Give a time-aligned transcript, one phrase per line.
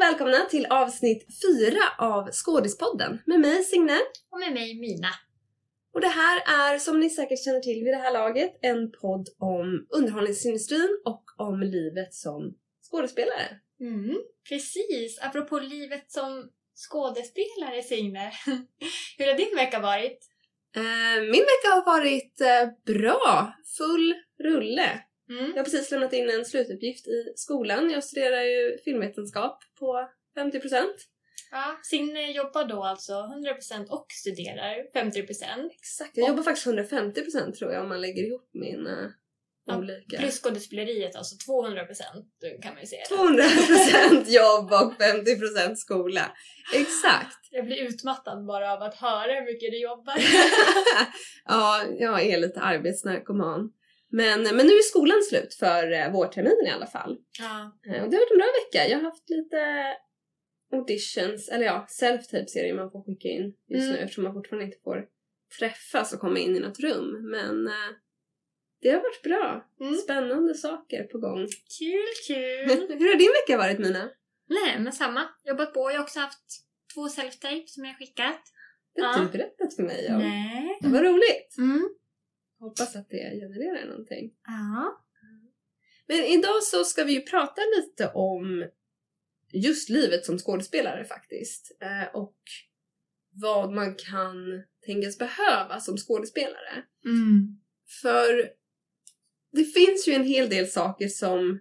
[0.00, 3.98] och välkomna till avsnitt fyra av Skådispodden med mig Signe.
[4.30, 5.08] Och med mig Mina.
[5.94, 9.28] Och det här är, som ni säkert känner till vid det här laget, en podd
[9.38, 12.54] om underhållningsindustrin och om livet som
[12.90, 13.60] skådespelare.
[13.80, 14.16] Mm,
[14.48, 18.32] precis, apropå livet som skådespelare Signe.
[19.18, 20.28] Hur har din vecka varit?
[20.76, 25.00] Eh, min vecka har varit eh, bra, full rulle.
[25.30, 25.46] Mm.
[25.50, 27.90] Jag har precis lämnat in en slutuppgift i skolan.
[27.90, 30.86] Jag studerar ju filmvetenskap på 50%.
[31.50, 35.70] Ja, Signe jobbar då alltså 100% och studerar 50%.
[35.72, 39.12] Exakt, jag jobbar faktiskt 150% tror jag om man lägger ihop mina
[39.64, 40.18] Ja, olika...
[40.18, 43.04] Plus skådespeleriet alltså 200% kan man ju säga.
[43.10, 46.32] 200% jobb och 50% skola.
[46.74, 47.38] Exakt.
[47.50, 50.14] Jag blir utmattad bara av att höra hur mycket du jobbar.
[51.44, 53.72] ja, jag är lite arbetsnarkoman.
[54.12, 57.18] Men, men nu är skolan slut för eh, vårterminen i alla fall.
[57.38, 57.78] ja.
[57.86, 58.88] Eh, Och det har varit en bra vecka.
[58.88, 59.86] Jag har haft lite
[60.72, 63.92] auditions, eller ja, self-tape serier man får skicka in just Mm.
[63.94, 65.06] nu eftersom man fortfarande inte får
[65.58, 67.30] träffas och komma in i något rum.
[67.30, 67.90] Men eh,
[68.82, 69.66] det har varit bra.
[69.80, 69.94] Mm.
[69.94, 71.46] Spännande saker på gång.
[71.78, 72.68] Kul, kul!
[72.98, 74.10] Hur har din vecka varit Mina?
[74.48, 75.28] Nej, men samma.
[75.44, 75.90] Jobbat på.
[75.90, 76.44] Jag har också haft
[76.94, 78.40] två self-tape som jag skickat.
[78.94, 79.22] Det har Ja.
[79.22, 80.18] inte du berättat för mig om.
[80.18, 80.78] Nej.
[80.80, 81.54] Det var roligt.
[81.58, 81.88] Mm.
[82.60, 84.32] Hoppas att det genererar någonting.
[84.46, 85.04] Ja.
[86.06, 88.64] Men idag så ska vi ju prata lite om
[89.52, 91.76] just livet som skådespelare faktiskt.
[91.80, 92.36] Eh, och
[93.32, 96.84] vad man kan tänkas behöva som skådespelare.
[97.04, 97.60] Mm.
[98.02, 98.50] För
[99.52, 101.60] det finns ju en hel del saker som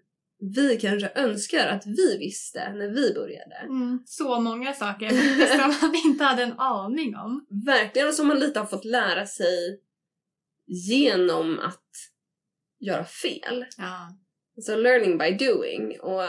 [0.55, 3.55] vi kanske önskar att vi visste när vi började.
[3.55, 5.09] Mm, så många saker
[5.57, 7.45] som vi inte hade en aning om.
[7.65, 9.81] Verkligen, och som man lite har fått lära sig
[10.69, 11.89] genom att
[12.79, 13.65] göra fel.
[13.77, 14.17] Ja.
[14.57, 15.99] Alltså learning by doing.
[15.99, 16.23] Och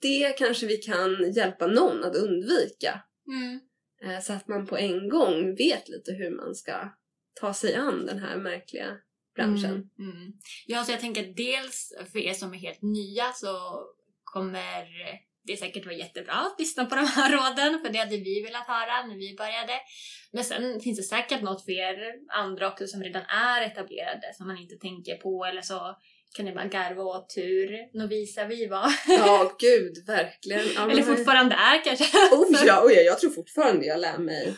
[0.00, 3.02] det kanske vi kan hjälpa någon att undvika.
[3.28, 3.60] Mm.
[4.04, 6.90] Eh, Så att man på en gång vet lite hur man ska
[7.40, 8.96] ta sig an den här märkliga
[9.34, 9.90] branschen.
[9.98, 10.16] Mm.
[10.16, 10.32] Mm.
[10.66, 13.82] Ja, så jag tänker att dels för er som är helt nya så
[14.24, 14.84] kommer
[15.46, 18.66] det säkert vara jättebra att lyssna på de här råden, för det hade vi velat
[18.66, 19.72] höra när vi började.
[20.32, 21.98] Men sen finns det säkert något för er
[22.28, 25.96] andra också som redan är etablerade som man inte tänker på eller så
[26.36, 28.90] kan ni bara garva åt hur novisa vi var.
[29.08, 30.64] Ja, gud, verkligen.
[30.74, 32.04] Ja, eller fortfarande är kanske.
[32.34, 34.54] Oh ja, oh ja, jag tror fortfarande jag lär mig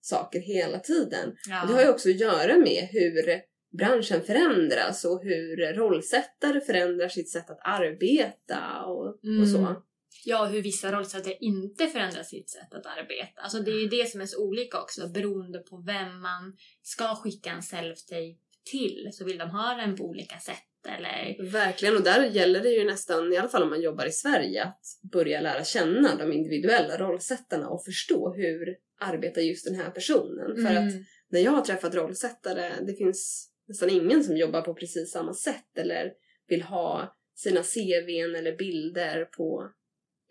[0.00, 1.36] saker hela tiden.
[1.48, 1.64] Ja.
[1.68, 3.42] Det har ju också att göra med hur
[3.78, 9.42] branschen förändras och hur rollsättare förändrar sitt sätt att arbeta och, Mm.
[9.42, 9.82] och så.
[10.24, 13.40] Ja, hur vissa rollsättare inte förändrar sitt sätt att arbeta.
[13.40, 17.14] Alltså det är ju det som är så olika också beroende på vem man ska
[17.14, 18.36] skicka en self-tape
[18.70, 19.08] till.
[19.12, 21.50] Så vill de ha den på olika sätt eller...
[21.50, 24.64] Verkligen, och där gäller det ju nästan, i alla fall om man jobbar i Sverige,
[24.64, 30.56] att börja lära känna de individuella rollsättarna och förstå hur arbetar just den här personen.
[30.56, 31.04] För att Mm.
[31.28, 35.78] när jag har träffat rollsättare, det finns nästan ingen som jobbar på precis samma sätt
[35.78, 36.12] eller
[36.48, 39.70] vill ha sina CVn eller bilder på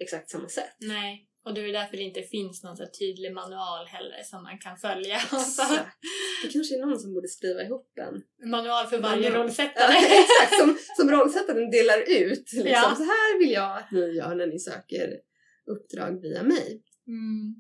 [0.02, 0.76] exakt samma sätt.
[0.80, 4.58] Nej, och det är därför det inte finns någon så tydlig manual heller som man
[4.60, 5.16] kan följa.
[5.16, 5.98] Exakt.
[6.44, 8.50] Det kanske är någon som borde skriva ihop en.
[8.50, 9.44] manual för varje Manual.
[9.44, 9.94] rollsättare.
[9.94, 12.54] Ja, exakt, som, som rollsättaren delar ut.
[12.54, 12.72] Liksom.
[12.72, 12.94] Ja.
[12.98, 15.18] Så här vill jag att ni gör när ni söker
[15.66, 16.84] uppdrag via mig.
[17.08, 17.56] Mm.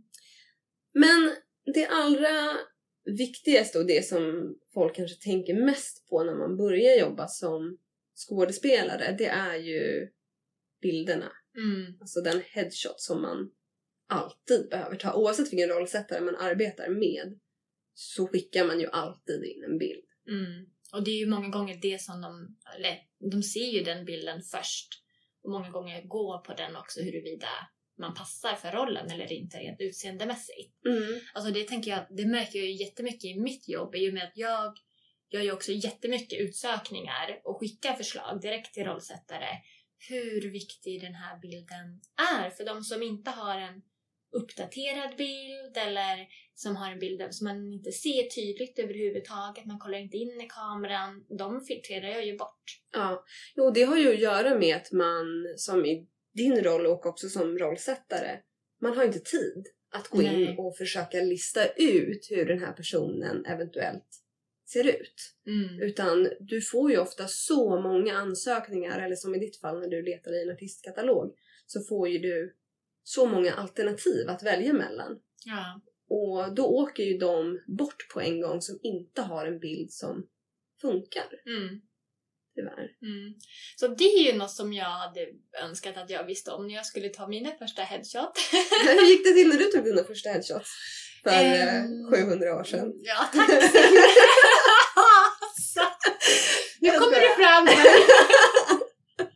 [0.93, 1.35] Men
[1.73, 2.57] det allra
[3.05, 7.77] viktigaste och det som folk kanske tänker mest på när man börjar jobba som
[8.27, 10.07] skådespelare, det är ju
[10.81, 11.31] bilderna.
[11.57, 11.97] Mm.
[12.01, 13.51] Alltså den headshot som man
[14.09, 15.13] alltid behöver ta.
[15.13, 17.39] Oavsett vilken rollsättare man arbetar med
[17.93, 20.05] så skickar man ju alltid in en bild.
[20.27, 20.65] Mm.
[20.93, 22.97] Och det är ju många gånger det som de, eller
[23.31, 24.87] de ser ju den bilden först.
[25.43, 27.47] Och många gånger går på den också huruvida
[27.97, 30.85] man passar för rollen eller inte rent utseendemässigt.
[30.85, 31.19] Mm.
[31.33, 34.23] Alltså det tänker jag, det märker jag ju jättemycket i mitt jobb i och med
[34.23, 34.77] att jag
[35.29, 39.47] gör ju också jättemycket utsökningar och skickar förslag direkt till rollsättare.
[40.09, 42.01] Hur viktig den här bilden
[42.35, 43.81] är för de som inte har en
[44.31, 49.65] uppdaterad bild eller som har en bild som man inte ser tydligt överhuvudtaget.
[49.65, 51.25] Man kollar inte in i kameran.
[51.37, 52.63] De filtrerar jag ju bort.
[52.93, 53.23] Ja,
[53.55, 55.25] jo det har ju att göra med att man
[55.57, 58.39] som i din roll och också som rollsättare,
[58.81, 60.43] man har inte tid att gå Nej.
[60.43, 64.20] in och försöka lista ut hur den här personen eventuellt
[64.73, 65.35] ser ut.
[65.47, 65.81] Mm.
[65.81, 70.01] Utan du får ju ofta så många ansökningar, eller som i ditt fall när du
[70.01, 71.35] letar i en artistkatalog,
[71.65, 72.55] så får ju du
[73.03, 75.19] så många alternativ att välja mellan.
[75.45, 75.81] Ja.
[76.09, 80.27] Och då åker ju de bort på en gång som inte har en bild som
[80.81, 81.41] funkar.
[81.45, 81.81] Mm.
[82.55, 82.91] tyvärr.
[83.01, 83.33] Mm.
[83.75, 85.27] Så det är ju något som jag hade
[85.63, 88.37] önskat att jag visste om när jag skulle ta mina första headshot.
[88.85, 90.71] Hur gick det till när du tog dina första headshots?
[91.23, 92.93] För eh, Ehm, 700 år sedan.
[93.01, 93.49] Ja, tack!
[96.81, 97.67] Nu kommer det fram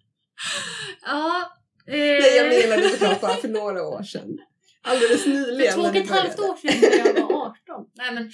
[1.06, 1.52] ja.
[1.88, 4.38] Eh, Nej, jag menade såklart bara för några år sedan.
[4.82, 5.74] Alldeles nyligen.
[5.74, 7.90] För två och ett halvt år sedan när jag var 18.
[7.94, 8.32] Nej men,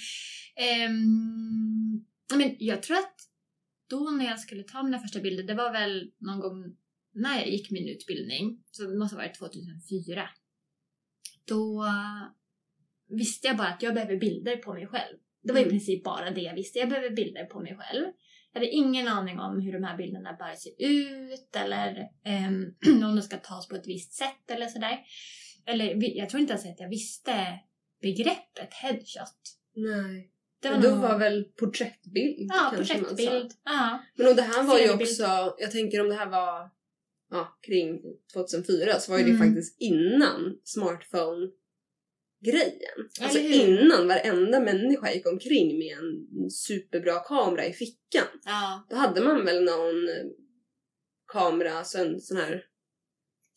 [0.56, 2.04] ehm,
[2.34, 3.14] men jag tror att
[3.90, 6.76] då när jag skulle ta mina första bilder, det var väl någon gång
[7.14, 10.28] när jag gick min utbildning, så det måste ha varit 2004.
[11.48, 11.84] Då
[13.08, 15.16] visste jag bara att jag behöver bilder på mig själv.
[15.42, 15.70] Det var i Mm.
[15.72, 16.78] princip bara det jag visste.
[16.78, 18.06] Jag behöver bilder på mig själv.
[18.52, 23.16] Jag hade ingen aning om hur de här bilderna bör se ut eller ehm, om
[23.16, 24.98] de ska tas på ett visst sätt eller sådär.
[25.66, 27.58] Eller jag tror inte ens att jag visste
[28.02, 29.58] begreppet headshot.
[29.74, 30.28] Nej.
[30.62, 33.50] Det Men då var väl porträttbild Ja, projektbild.
[33.64, 33.98] Ja.
[34.14, 36.70] Men och det här var ju också, jag tänker om det här var
[37.30, 38.00] ja, kring
[38.32, 39.48] 2004 så var ju det Mm.
[39.48, 40.58] faktiskt innan
[42.46, 43.08] smartphone-grejen.
[43.20, 43.52] Alltså hur?
[43.54, 48.26] innan varenda människa gick omkring med en superbra kamera i fickan.
[48.44, 48.86] ja.
[48.90, 50.24] Då hade man väl någon eh,
[51.32, 52.64] kamera, alltså en sån här...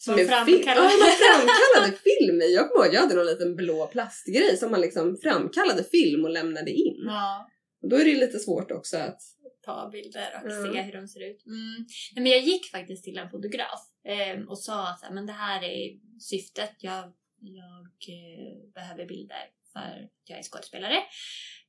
[0.07, 2.53] Man är framkallade- Ja, man framkallade film i.
[2.53, 6.29] Jag kommer ihåg, jag hade någon liten blå plastgrej som man liksom framkallade film och
[6.31, 6.95] lämnade in.
[7.05, 7.49] ja.
[7.83, 9.21] Och då är det lite svårt också att...
[9.65, 10.73] ta bilder och Ja.
[10.73, 11.45] se hur de ser ut.
[11.45, 11.85] Mm.
[12.15, 15.63] Nej, men jag gick faktiskt till en fotograf eh, och sa att men det här
[15.63, 15.89] är
[16.19, 16.71] syftet.
[16.79, 17.13] Jag,
[17.47, 21.03] jag eh, behöver bilder för att jag är skådespelare.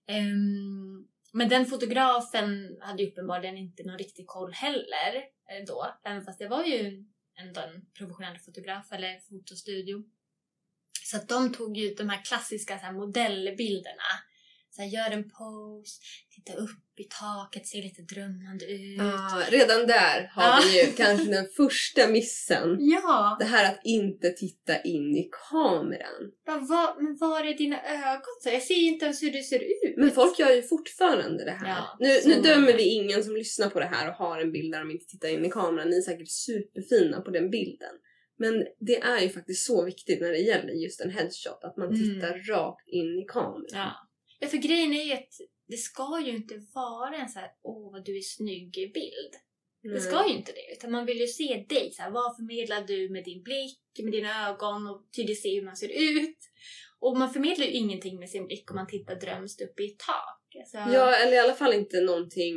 [0.06, 5.16] Ehm, men den fotografen hade ju uppenbarligen inte någon riktig koll heller
[5.50, 5.98] eh, då.
[6.04, 7.04] Även fast det var ju
[7.38, 10.04] ändå en professionell fotograf eller fotostudio.
[11.02, 14.10] Så att de tog ju de här klassiska så här, modellbilderna.
[14.76, 16.00] Så här, gör en pose,
[16.34, 16.70] titta upp
[17.00, 19.00] i taket, ser lite drömmande ut.
[19.00, 20.60] Ah, redan där har Ja.
[20.64, 22.76] vi ju kanske den första missen.
[22.80, 23.36] Ja!
[23.38, 26.32] Det här att inte titta in i kameran.
[26.46, 28.34] Bara, vad, men var är dina ögon?
[28.42, 29.94] Så jag ser inte ens hur det ser ut.
[29.96, 31.68] Men folk gör ju fortfarande det här.
[31.68, 34.72] Ja, nu, nu dömer vi ingen som lyssnar på det här och har en bild
[34.72, 35.88] där de inte tittar in i kameran.
[35.90, 37.92] Ni är säkert superfina på den bilden.
[38.38, 41.86] Men det är ju faktiskt så viktigt när det gäller just en headshot att man
[41.88, 42.00] Mm.
[42.00, 43.64] tittar rakt in i kameran.
[43.72, 43.92] Ja.
[44.38, 45.28] Ja, för grejen är ju att
[45.68, 49.32] det ska ju inte vara en så här, åh vad du är snygg bild.
[49.82, 50.00] Det Nej.
[50.00, 51.90] ska ju inte det, utan man vill ju se dig.
[51.92, 55.62] Så här, vad förmedlar du med din blick, med dina ögon och tydligt se hur
[55.64, 56.38] man ser ut.
[56.98, 59.98] Och man förmedlar ju ingenting med sin blick om man tittar drömskt upp i ett
[59.98, 60.56] tak.
[60.60, 62.54] Alltså, Ja, eller i alla fall inte någonting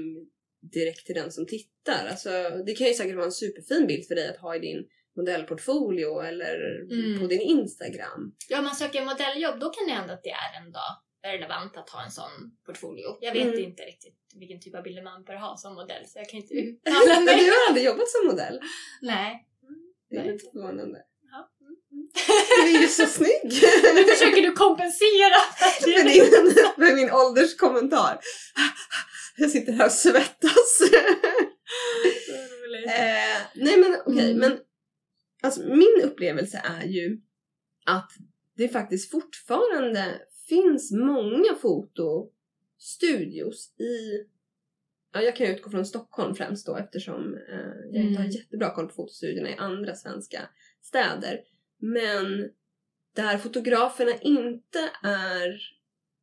[0.74, 2.08] direkt till den som tittar.
[2.10, 2.30] Alltså,
[2.66, 4.86] det kan ju säkert vara en superfin bild för dig att ha i din
[5.18, 7.20] modellportfolio eller Mm.
[7.20, 8.36] på din Instagram.
[8.50, 10.94] Ja, om man söker modelljobb då kan det hända att det är en dag
[11.24, 12.32] relevant att ha en sån
[12.66, 13.18] portfolio.
[13.22, 13.60] Jag vet Mm.
[13.60, 16.54] inte riktigt vilken typ av bilder man bör ha som modell så jag kan inte
[16.54, 17.50] Men uttala du mig.
[17.50, 18.60] har aldrig jobbat som modell.
[19.02, 19.46] Nej.
[20.10, 20.32] Det är Nej.
[20.34, 21.00] lite förvånande.
[21.32, 21.50] Ja.
[21.62, 22.10] Mm.
[22.64, 23.52] Du är ju så snygg!
[23.96, 25.40] Nu försöker du kompensera.
[25.82, 28.20] för, din, för min ålderskommentar.
[29.38, 30.82] Jag sitter här och svettas.
[32.88, 34.38] Eh, nej men okej, Mm.
[34.38, 34.60] men
[35.44, 37.18] alltså, min upplevelse är ju
[37.86, 38.12] att
[38.58, 44.26] det faktiskt fortfarande finns många fotostudios i
[45.14, 48.32] Ja, jag kan ju utgå från Stockholm främst då eftersom eh, jag inte har Mm.
[48.32, 50.50] jättebra koll på fotostudiorna i andra svenska
[50.82, 51.42] städer.
[51.78, 52.50] Men
[53.16, 55.62] där fotograferna inte är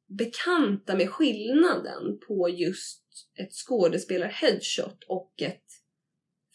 [0.07, 3.03] bekanta med skillnaden på just
[3.39, 5.65] ett skådespelar-headshot och ett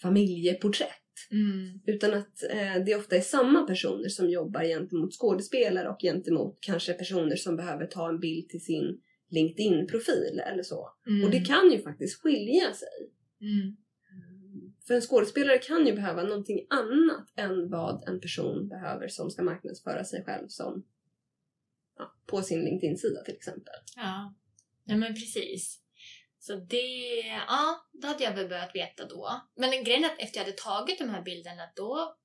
[0.02, 1.01] familjeporträtt.
[1.32, 1.80] Mm.
[1.86, 6.94] Utan att eh, det ofta är samma personer som jobbar gentemot skådespelare och gentemot kanske
[6.94, 10.90] personer som behöver ta en bild till sin LinkedIn-profil eller så.
[11.08, 11.24] Mm.
[11.24, 13.12] Och det kan ju faktiskt skilja sig.
[13.42, 13.78] Mm.
[14.88, 19.44] För en skådespelare kan ju behöva någonting annat än vad en person behöver som ska
[19.44, 20.84] marknadsföra sig själv som
[21.98, 23.74] ja, på sin LinkedIn-sida till exempel.
[23.96, 24.36] Ja.
[24.86, 25.80] ja, men precis.
[26.44, 29.42] Så det, ja, då hade jag väl börjat veta då.
[29.56, 32.18] Men grejen är att efter jag hade tagit de här bilderna då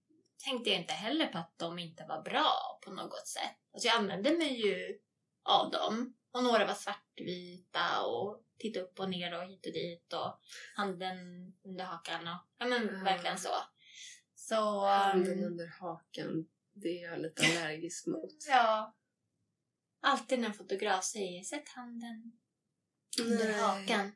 [0.44, 3.56] tänkte jag inte heller på att de inte var bra på något sätt.
[3.74, 4.98] Alltså jag använde mig ju
[5.42, 6.16] av dem.
[6.32, 10.40] Och några var svartvita och titta upp och ner och hit och dit och
[10.76, 11.16] handen
[11.64, 13.04] under hakan och ja men Ja.
[13.04, 13.54] verkligen så.
[14.34, 14.86] Så...
[14.86, 18.36] Handen um, under hakan, det är jag lite allergisk mot.
[18.48, 18.96] Ja.
[20.00, 22.32] Alltid när en fotograf säger sätt handen
[23.20, 23.52] under Nej.
[23.52, 24.12] hakan.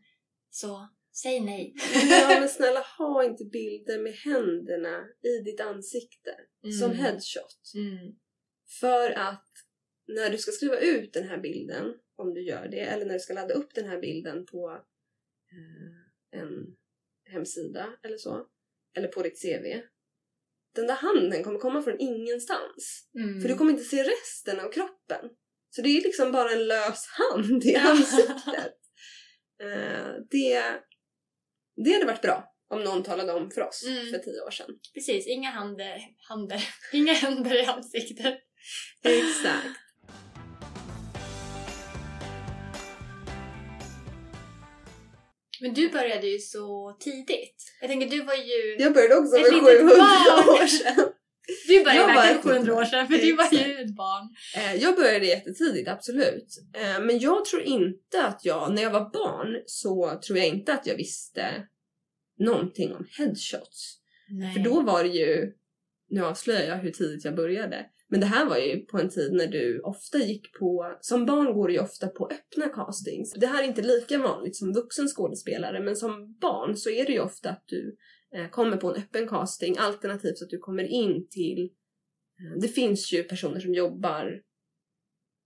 [0.50, 0.88] Så
[1.22, 1.74] säg nej.
[2.10, 6.36] Ja men snälla ha inte bilder med händerna i ditt ansikte
[6.80, 6.96] som Mm.
[7.04, 7.72] headshot.
[7.74, 8.14] Mm.
[8.80, 9.48] För att
[10.08, 13.20] när du ska skriva ut den här bilden, om du gör det, eller när du
[13.20, 14.70] ska ladda upp den här bilden på
[15.52, 16.76] eh, en,
[17.24, 18.46] hemsida eller så,
[18.96, 19.82] eller på ditt CV,
[20.74, 23.08] den där handen kommer komma från ingenstans.
[23.14, 23.40] Mm.
[23.40, 25.30] För du kommer inte se resten av kroppen.
[25.70, 28.79] Så det är liksom bara en lös hand i ansiktet.
[29.62, 30.62] Eh, det,
[31.84, 34.10] det hade varit bra om någon talade om för oss Mm.
[34.10, 34.70] för tio år sedan.
[34.94, 36.62] Precis, inga händer, händer,
[36.92, 38.38] inga händer i ansiktet.
[39.04, 39.76] Exakt.
[45.60, 47.56] Men du började ju så tidigt.
[47.80, 48.76] Jag tänker, du var ju...
[48.78, 50.48] Jag började också för litet 700 barn.
[50.62, 51.12] år sedan.
[51.68, 54.28] Du började Jag verkligen ett 700 år sedan, för du var ju ett barn.
[54.56, 56.46] Eh, Jag började jättetidigt, absolut.
[56.74, 60.72] Eh, Men jag tror inte att jag, när jag var barn, så tror jag inte
[60.72, 61.66] att jag visste
[62.38, 63.96] någonting om headshots.
[64.28, 64.54] Nej.
[64.54, 65.52] För då var det ju,
[66.10, 69.32] nu avslöjar jag hur tidigt jag började, men det här var ju på en tid
[69.32, 73.32] när du ofta gick på, som barn går du ju ofta på öppna castings.
[73.32, 77.12] Det här är inte lika vanligt som vuxen skådespelare, men som barn så är det
[77.12, 77.96] ju ofta att du
[78.50, 81.62] kommer på en öppen casting, alternativt att du kommer in till,
[82.40, 84.42] eh, det finns ju personer som jobbar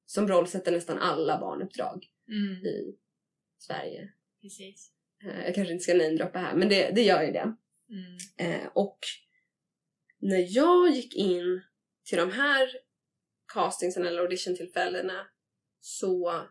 [0.07, 2.99] som rollsätter nästan alla barnuppdrag Mm, i
[3.59, 4.13] Sverige.
[4.43, 4.93] precis.
[5.25, 7.57] Eh, Jag kanske inte ska namedroppa här, men det, det gör ju det.
[7.91, 8.17] Mm.
[8.63, 8.99] Eh, och
[10.19, 11.63] när jag gick in
[12.05, 12.69] till de här
[13.55, 15.27] castingsen eller auditiontillfällena
[15.81, 16.43] så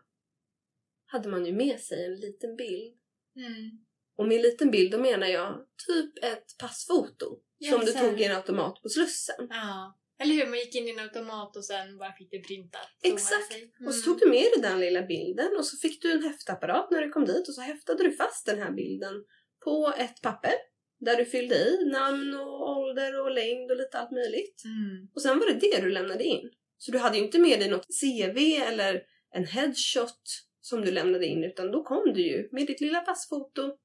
[1.06, 2.98] hade man ju med sig en liten bild.
[3.36, 3.83] Mm.
[4.16, 7.26] Och med en liten bild då menar jag typ ett passfoto
[7.70, 7.98] som du Jaså.
[7.98, 9.46] tog i en automat på Slussen.
[9.50, 9.98] Ja.
[10.18, 10.46] Eller hur?
[10.46, 12.88] Man gick in i en automat och sen bara fick det printat.
[13.02, 13.52] Exakt.
[13.52, 13.72] sig.
[13.86, 14.18] Och så Mm.
[14.18, 17.10] tog du med dig den lilla bilden och så fick du en häftapparat när du
[17.10, 19.24] kom dit och så häftade du fast den här bilden
[19.64, 20.52] på ett papper
[21.00, 24.62] där du fyllde i namn och ålder och längd och lite allt möjligt.
[24.64, 25.08] Mm.
[25.14, 26.50] Och sen var det det du lämnade in.
[26.78, 29.02] Så du hade ju inte med dig något CV eller
[29.34, 30.22] en headshot
[30.60, 33.76] som du lämnade in utan då kom du ju med ditt lilla passfoto.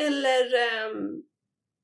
[0.00, 1.22] Eller ehm,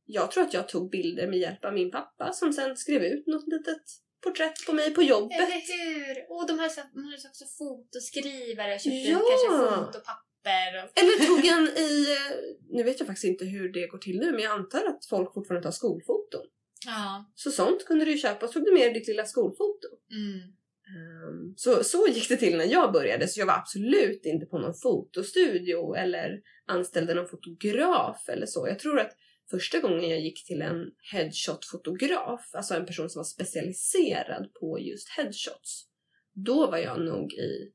[0.04, 3.26] jag tror att jag tog bilder med hjälp av min pappa som sen skrev ut
[3.26, 3.82] något litet
[4.24, 5.36] porträtt på mig på jobbet.
[5.36, 5.62] Eller
[6.06, 6.26] hur?
[6.32, 9.18] Och de här så- man hade också fotoskrivare, köpte Ja.
[9.30, 10.84] kanske fotopapper.
[10.84, 10.98] Och...
[11.00, 12.36] Eller tog en i, eh,
[12.70, 15.34] nu vet jag faktiskt inte hur det går till nu men jag antar att folk
[15.34, 16.46] fortfarande tar skolfoton.
[16.86, 17.32] Ja.
[17.34, 19.88] Så sånt kunde du ju köpa så tog du med ditt lilla skolfoto.
[20.10, 20.55] Mm.
[20.96, 24.58] Ehm, Så, så gick det till när jag började, så jag var absolut inte på
[24.58, 28.68] någon fotostudio eller anställde någon fotograf eller så.
[28.68, 29.12] Jag tror att
[29.50, 35.08] första gången jag gick till en headshot-fotograf, alltså en person som var specialiserad på just
[35.08, 35.86] headshots,
[36.34, 37.72] då var jag nog i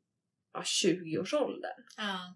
[0.54, 1.84] ja, 20-årsåldern.
[1.98, 2.36] Ja.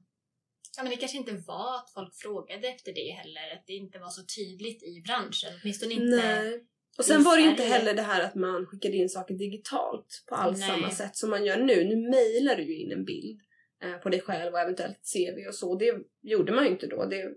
[0.77, 3.99] Ja, men det kanske inte var att folk frågade efter det heller, att det inte
[3.99, 5.59] var så tydligt i branschen.
[5.61, 6.17] Åtminstone inte...
[6.17, 6.65] Nej.
[6.97, 10.23] Och sen var det ju inte heller det här att man skickade in saker digitalt
[10.29, 10.69] på alls Nej.
[10.69, 11.83] samma sätt som man gör nu.
[11.83, 13.41] Nu mejlar du ju in en bild
[13.83, 15.75] eh, på dig själv och eventuellt CV och så.
[15.75, 17.05] Det gjorde man ju inte då.
[17.05, 17.33] Det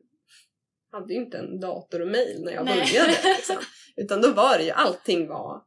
[0.92, 2.74] hade ju inte en dator och mejl när jag Nej.
[2.74, 3.10] började.
[3.36, 3.56] Liksom.
[3.96, 5.62] Utan då var det ju, allting var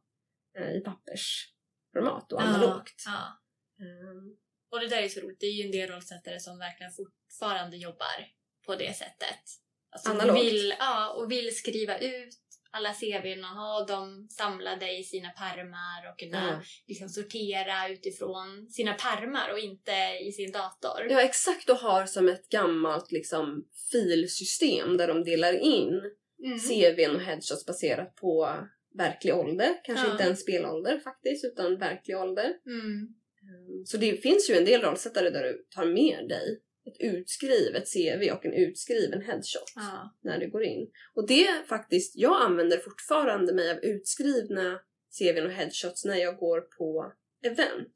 [0.58, 3.02] eh, i pappersformat och analogt.
[3.06, 3.40] Ja.
[3.84, 4.36] Ehm,
[4.70, 5.40] Och det där är så roligt.
[5.40, 8.28] Det är ju en del rollsättare som verkligen fortfarande jobbar
[8.66, 9.42] på det sättet.
[9.90, 10.40] Alltså Analogt.
[10.40, 12.41] Vill, ja, och vill skriva ut
[12.72, 16.62] alla CVn och ha dem samlade i sina pärmar och kunna ja.
[16.88, 19.92] liksom sortera utifrån sina pärmar och inte
[20.28, 21.06] i sin dator.
[21.10, 26.00] ja, exakt och har som ett gammalt liksom, filsystem där de delar in
[26.44, 26.58] Mm.
[26.58, 28.58] CVn och headshots baserat på
[28.98, 29.74] verklig ålder.
[29.84, 30.12] Kanske Ja.
[30.12, 32.52] inte en spelålder faktiskt, utan verklig ålder.
[32.66, 32.80] Mm.
[32.86, 37.84] Mm, Så det finns ju en del rollsättare där du tar med dig ett utskrivet
[37.92, 40.16] CV och en utskriven headshot Ja.
[40.22, 40.90] när du går in.
[41.14, 44.80] Och det är faktiskt, jag använder fortfarande mig av utskrivna
[45.18, 47.12] CVn och headshots när jag går på
[47.44, 47.94] event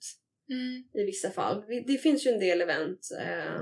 [0.50, 0.84] Mm.
[0.94, 1.64] i vissa fall.
[1.86, 3.60] Det finns ju en del event eh,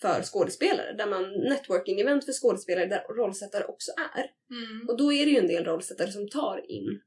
[0.00, 4.30] för skådespelare, där man networking-event för skådespelare där rollsättare också är.
[4.56, 4.88] Mm.
[4.88, 7.00] Och då är det ju en del rollsättare som tar in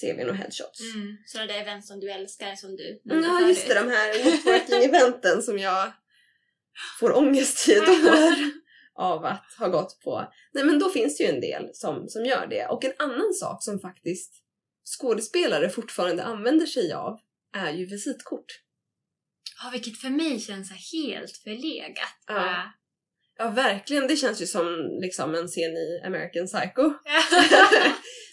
[0.00, 0.80] CVn och headshots.
[0.94, 1.16] Mm.
[1.26, 3.74] Sådana där event som du älskar som du Ja, just det.
[3.74, 5.92] De här networking-eventen som jag
[7.00, 8.34] får ångest i ett år
[8.94, 10.32] av att ha gått på.
[10.52, 12.66] Nej, men då finns det ju en del som, som gör det.
[12.66, 14.32] Och en annan sak som faktiskt
[14.98, 17.18] skådespelare fortfarande använder sig av
[17.52, 18.60] är ju visitkort.
[19.62, 22.16] Ja, vilket för mig känns helt förlegat.
[22.26, 22.72] Ja.
[23.38, 24.08] Ja, verkligen.
[24.08, 26.82] Det känns ju som liksom en scen i American Psycho.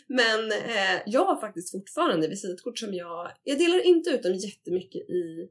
[0.07, 3.31] Men eh, jag har faktiskt fortfarande visitkort som jag...
[3.43, 5.49] Jag delar inte ut dem jättemycket i...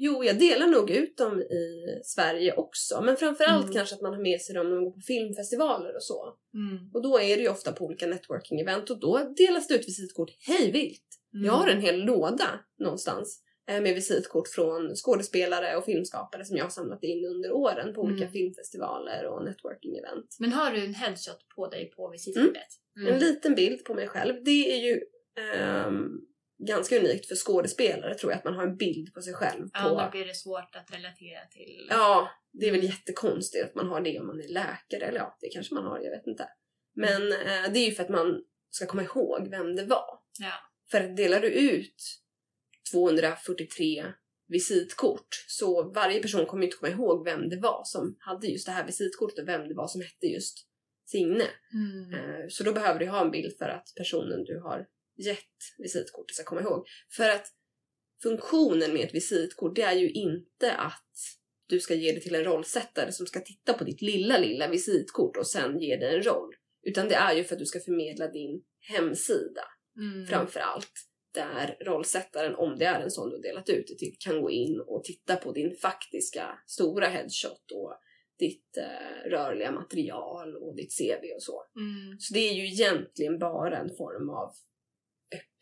[0.00, 3.00] Jo, jag delar nog ut dem i Sverige också.
[3.04, 3.74] Men framförallt Mm.
[3.74, 6.34] kanske att man har med sig dem när man går på filmfestivaler och så.
[6.54, 6.90] Mm.
[6.94, 10.30] Och då är det ju ofta på olika networking-event och då delas det ut visitkort
[10.46, 11.04] hej vilt.
[11.44, 13.44] Jag har en hel låda någonstans.
[13.70, 18.00] eh, med visitkort från skådespelare och filmskapare som jag har samlat in under åren på
[18.00, 18.32] olika Mm.
[18.32, 20.36] filmfestivaler och networking-event.
[20.38, 22.68] Men har du en headshot på dig på visitkortet?
[23.00, 23.12] Mm.
[23.14, 24.34] En liten bild på mig själv.
[24.44, 25.00] Det är ju
[25.54, 26.20] ehm,
[26.58, 29.62] ganska unikt för skådespelare tror jag att man har en bild på sig själv.
[29.62, 31.86] På, Ja, då blir det svårt att relatera till.
[31.90, 35.08] Ja, det är väl jättekonstigt att man har det om man är läkare.
[35.08, 36.48] Eller ja, det kanske man har, jag vet inte.
[36.94, 40.20] Men eh, det är ju för att man ska komma ihåg vem det var.
[40.38, 40.52] Ja.
[40.90, 42.20] För delar du ut
[42.92, 44.04] 243
[44.48, 48.72] visitkort så varje person kommer inte komma ihåg vem det var som hade just det
[48.72, 50.68] här visitkortet och vem det var som hette just
[51.06, 51.44] Signe.
[51.72, 52.14] Mm.
[52.14, 54.86] Eh, Så då behöver du ha en bild för att personen du har
[55.18, 56.86] gett visitkortet ska komma ihåg.
[57.16, 57.46] För att
[58.22, 61.12] funktionen med ett visitkort det är ju inte att
[61.68, 65.36] du ska ge det till en rollsättare som ska titta på ditt lilla, lilla visitkort
[65.36, 66.54] och sen ge dig en roll.
[66.82, 69.64] Utan det är ju för att du ska förmedla din hemsida
[69.98, 70.26] Mm.
[70.26, 70.92] framför allt.
[71.34, 74.50] Där rollsättaren, om det är en sån du har delat ut det till, kan gå
[74.50, 77.94] in och titta på din faktiska stora headshot och
[78.38, 81.62] ditt eh, rörliga material och ditt CV och så.
[81.76, 82.18] Mm.
[82.18, 84.52] Så det är ju egentligen bara en form av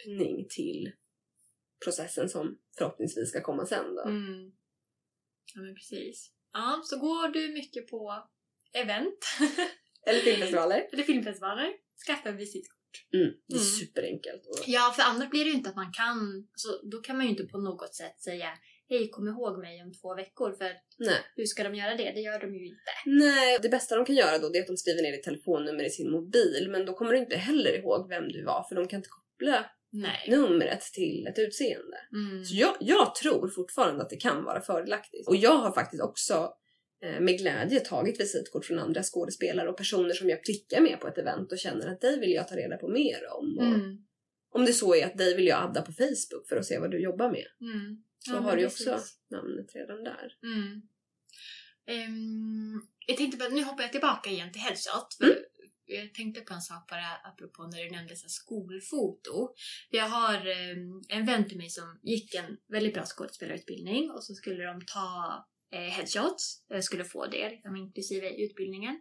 [0.06, 0.92] öppning till
[1.84, 4.02] processen som förhoppningsvis ska komma sen då.
[4.02, 4.52] Mm.
[5.54, 6.32] Ja, men precis.
[6.52, 8.28] Ja, så går du mycket på
[8.72, 9.18] event
[10.06, 10.88] Eller filmfestivaler.
[10.92, 11.72] eller filmfestivaler,
[12.06, 12.76] skaffa visitkort.
[13.12, 13.70] Mm, det är Mm.
[13.80, 14.46] superenkelt.
[14.46, 16.46] Och, Ja, för annars blir det ju inte att man kan...
[16.52, 18.48] Alltså, då kan man ju inte på något sätt säga
[18.88, 20.52] Hej, kom ihåg mig om två veckor.
[20.52, 21.20] För nej.
[21.36, 22.12] hur ska de göra det?
[22.12, 22.92] Det gör de ju inte.
[23.06, 25.84] nej, det bästa de kan göra då det är att de skriver ner ditt telefonnummer
[25.84, 28.88] i sin mobil men då kommer du inte heller ihåg vem du var för de
[28.88, 30.26] kan inte koppla Nej.
[30.28, 31.96] numret till ett utseende.
[32.12, 32.44] Mm.
[32.44, 35.28] Så jag, jag tror fortfarande att det kan vara fördelaktigt.
[35.28, 36.52] Och jag har faktiskt också
[37.02, 41.08] eh, med glädje tagit visitkort från andra skådespelare och personer som jag klickar med på
[41.08, 43.58] ett event och känner att dig vill jag ta reda på mer om.
[43.58, 44.02] Och Mm.
[44.50, 46.90] Om det så är att dig vill jag adda på Facebook för att se vad
[46.90, 47.46] du jobbar med.
[47.60, 48.02] Mm.
[48.18, 48.86] Så Ja, har du ju precis.
[48.86, 50.32] också namnet redan där.
[51.86, 55.14] Ehm, jag tänkte bara, nu hoppar jag tillbaka igen till headshot.
[55.18, 55.36] För Mm.
[55.86, 59.54] Jag tänkte på en sak bara apropå när du nämnde så skolfoto.
[59.90, 64.34] Jag har ehm, en vän till mig som gick en väldigt bra skådespelarutbildning och så
[64.34, 66.64] skulle de ta eh, headshots.
[66.68, 69.00] Jag skulle få det, liksom, inklusive utbildningen.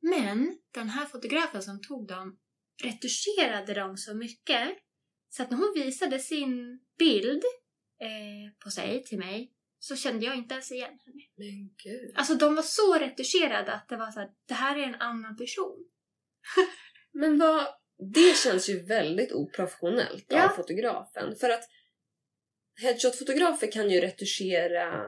[0.00, 2.38] Men den här fotografen som tog dem
[2.82, 4.78] retuscherade dem så mycket
[5.28, 7.42] så att när hon visade sin bild
[8.00, 9.53] eh, på sig till mig
[9.84, 11.22] så kände jag inte ens igen henne.
[11.36, 12.12] Men gud.
[12.14, 15.36] Alltså de var så retuscherade att det var så här, det här är en annan
[15.36, 15.84] person.
[17.12, 17.66] Men vad...
[18.14, 20.44] Det känns ju väldigt oprofessionellt Ja.
[20.44, 21.36] av fotografen.
[21.36, 21.64] För att
[22.82, 25.04] headshot-fotografer kan ju retuschera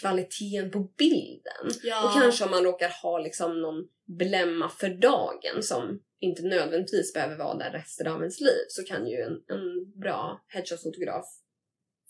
[0.00, 1.80] kvaliteten på bilden.
[1.82, 2.06] Ja.
[2.06, 7.36] Och kanske om man råkar ha liksom någon blämma för dagen som inte nödvändigtvis behöver
[7.36, 11.26] vara där resten av ens liv så kan ju en, en bra headshot-fotograf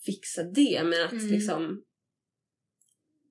[0.05, 0.83] fixa det.
[0.83, 1.27] Men att Mm.
[1.27, 1.83] liksom,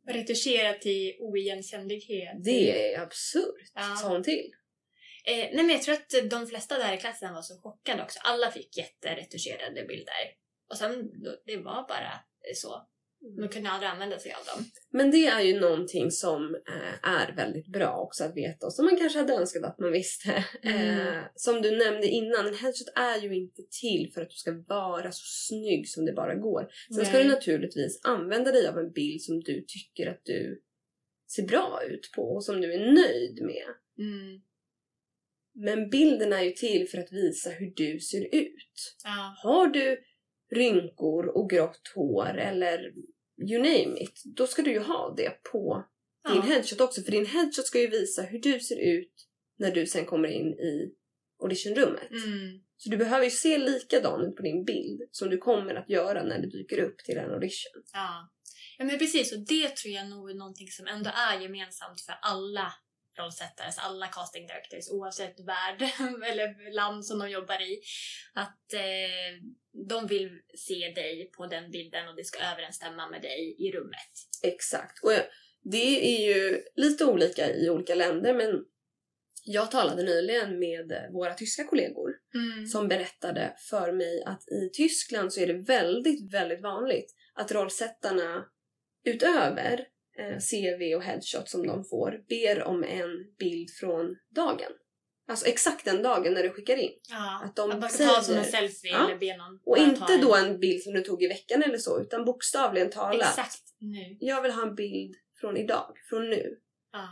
[0.09, 2.44] Retuscherat till oigenkännlighet.
[2.44, 3.70] det är absurt.
[3.74, 3.96] Ja.
[4.02, 4.50] Sa hon till.
[5.24, 8.18] Eh, nej men jag tror att de flesta där i klassen var så chockade också.
[8.22, 10.14] Alla fick jätteretuscherade bilder.
[10.70, 11.11] Och sen,
[11.46, 12.12] det var bara
[12.55, 12.88] så.
[13.36, 14.64] De kunde aldrig använda sig av dem.
[14.90, 18.84] Men det är ju någonting som eh, är väldigt bra också att veta och som
[18.84, 20.44] man kanske hade önskat att man visste.
[20.62, 21.08] Mm.
[21.08, 24.52] Eh, som du nämnde innan, en headshot är ju inte till för att du ska
[24.68, 26.68] vara så snygg som det bara går.
[26.94, 27.24] Sen ska Nej.
[27.24, 30.62] du naturligtvis använda dig av en bild som du tycker att du
[31.30, 33.66] ser bra ut på och som du är nöjd med.
[33.98, 34.40] Mm.
[35.54, 38.96] Men bilden är ju till för att visa hur du ser ut.
[39.04, 39.34] Ja.
[39.42, 40.02] Har du
[40.50, 42.92] rynkor och grått hår eller
[43.38, 45.85] you name it, då ska du ju ha det på
[46.29, 46.42] din Ja.
[46.42, 47.03] headshot också.
[47.03, 49.12] För din headshot ska ju visa hur du ser ut
[49.59, 50.94] när du sen kommer in i
[51.42, 52.11] auditionrummet.
[52.11, 52.61] Mm.
[52.77, 56.22] Så du behöver ju se likadan ut på din bild som du kommer att göra
[56.22, 57.83] när du dyker upp till en audition.
[57.92, 58.31] Ja.
[58.79, 59.33] ja, men precis.
[59.33, 62.72] Och det tror jag nog är någonting som ändå är gemensamt för alla
[63.18, 65.83] rollsättare, alltså alla casting directors oavsett värld
[66.31, 67.81] eller land som de jobbar i.
[68.35, 69.33] Att eh,
[69.88, 74.12] de vill se dig på den bilden och det ska överensstämma med dig i rummet.
[74.42, 75.05] Exakt.
[75.05, 75.12] Och
[75.62, 78.64] det är ju lite olika i olika länder men
[79.48, 82.66] jag talade nyligen med eh, våra tyska kollegor Mm.
[82.66, 88.44] som berättade för mig att i Tyskland så är det väldigt, väldigt vanligt att rollsättarna
[89.05, 89.87] utöver
[90.50, 94.72] CV och headshot som de får ber om en bild från dagen.
[95.29, 96.90] Alltså exakt den dagen när du skickar in.
[97.11, 99.05] Ja, Att de att ska säger- ta som en selfie Ja.
[99.09, 101.79] eller be någon Och inte en- då en bild som du tog i veckan eller
[101.79, 103.29] så utan bokstavligen talat.
[103.29, 104.16] Exakt nu.
[104.20, 106.57] Jag vill ha en bild från idag, från nu.
[106.92, 107.09] Ja.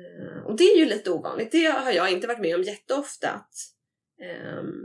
[0.00, 1.52] Eh, och det är ju lite ovanligt.
[1.52, 3.28] Det har jag inte varit med om jätteofta.
[3.30, 3.54] Att,
[4.22, 4.84] ehm,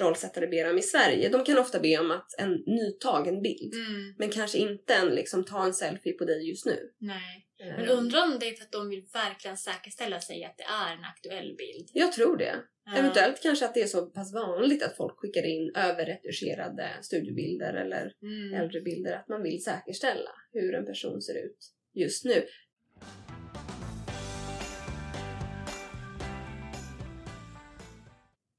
[0.00, 1.28] rollsättare ber om i Sverige.
[1.28, 3.74] De kan ofta be om att en nytagen bild.
[3.74, 4.14] Mm.
[4.18, 6.92] Men kanske inte en liksom ta en selfie på dig just nu.
[6.98, 7.44] Nej.
[7.62, 10.64] Eh, Men undrar om det är för att de vill verkligen säkerställa sig att det
[10.64, 11.88] är en aktuell bild.
[11.92, 12.54] Jag tror det.
[12.84, 12.96] Ja.
[12.96, 18.12] Eventuellt kanske att det är så pass vanligt att folk skickar in överretuscherade studiobilder eller
[18.22, 18.54] Mm.
[18.62, 21.58] äldre bilder att man vill säkerställa hur en person ser ut
[21.94, 22.42] just nu.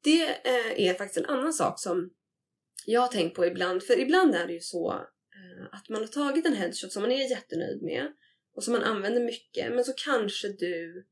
[0.10, 2.10] Det eh, är faktiskt en annan sak som
[2.86, 3.84] jag har tänkt på ibland.
[3.84, 7.12] För ibland är det ju så eh, att man har tagit en headshot som man
[7.12, 8.08] är jättenöjd med
[8.56, 11.06] och som man använder mycket men så kanske du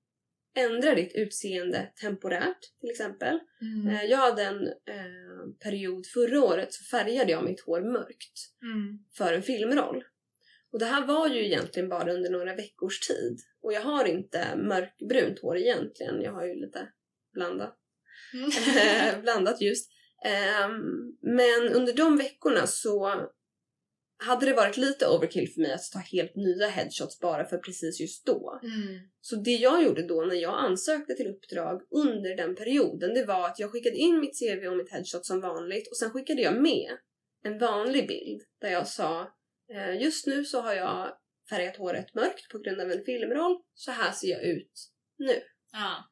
[0.55, 3.39] ändrar ditt utseende temporärt till exempel.
[3.62, 3.88] Mm.
[3.95, 8.99] Eh, Jag hade en eh, period förra året så färgade jag mitt hår mörkt Mm.
[9.17, 10.03] för en filmroll.
[10.71, 13.39] Och det här var ju egentligen bara under några veckors tid.
[13.62, 16.88] Och jag har inte mörkbrunt hår egentligen, jag har ju lite
[17.33, 17.77] blandat,
[18.34, 19.21] Mm.
[19.21, 19.91] blandat just.
[20.25, 20.82] Ehm,
[21.21, 23.27] men under de veckorna så
[24.19, 27.99] hade det varit lite overkill för mig att ta helt nya headshots bara för precis
[27.99, 28.60] just då.
[28.63, 28.99] Mm.
[29.21, 33.45] Så det jag gjorde då när jag ansökte till uppdrag under den perioden, det var
[33.45, 36.62] att jag skickade in mitt CV och mitt headshot som vanligt och sen skickade jag
[36.62, 36.97] med
[37.43, 39.21] en vanlig bild där jag sa
[39.73, 41.17] eh, just nu så har jag
[41.49, 43.58] färgat håret mörkt på grund av en filmroll.
[43.73, 44.71] Så här ser jag ut
[45.17, 45.41] nu.
[45.71, 46.10] Ja.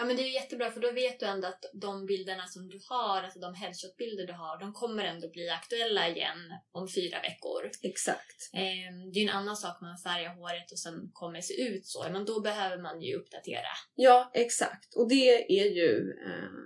[0.00, 2.80] Ja, men det är jättebra för då vet du ändå att de bilderna som du
[2.88, 6.38] har, alltså de headshot-bilder du har, de kommer ändå bli aktuella igen
[6.72, 7.70] om fyra veckor.
[7.82, 8.38] Exakt.
[8.54, 12.08] Eh, det är en annan sak man färgar håret och sen kommer se ut så,
[12.12, 13.72] men då behöver man ju uppdatera.
[13.94, 14.94] Ja, exakt.
[14.96, 15.90] Och det är ju
[16.26, 16.60] eh,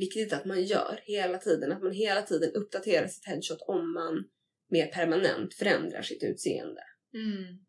[0.00, 1.72] viktigt att man gör hela tiden.
[1.72, 4.24] Att man hela tiden uppdaterar sitt headshot om man
[4.70, 6.82] mer permanent förändrar sitt utseende.
[7.14, 7.64] Mm.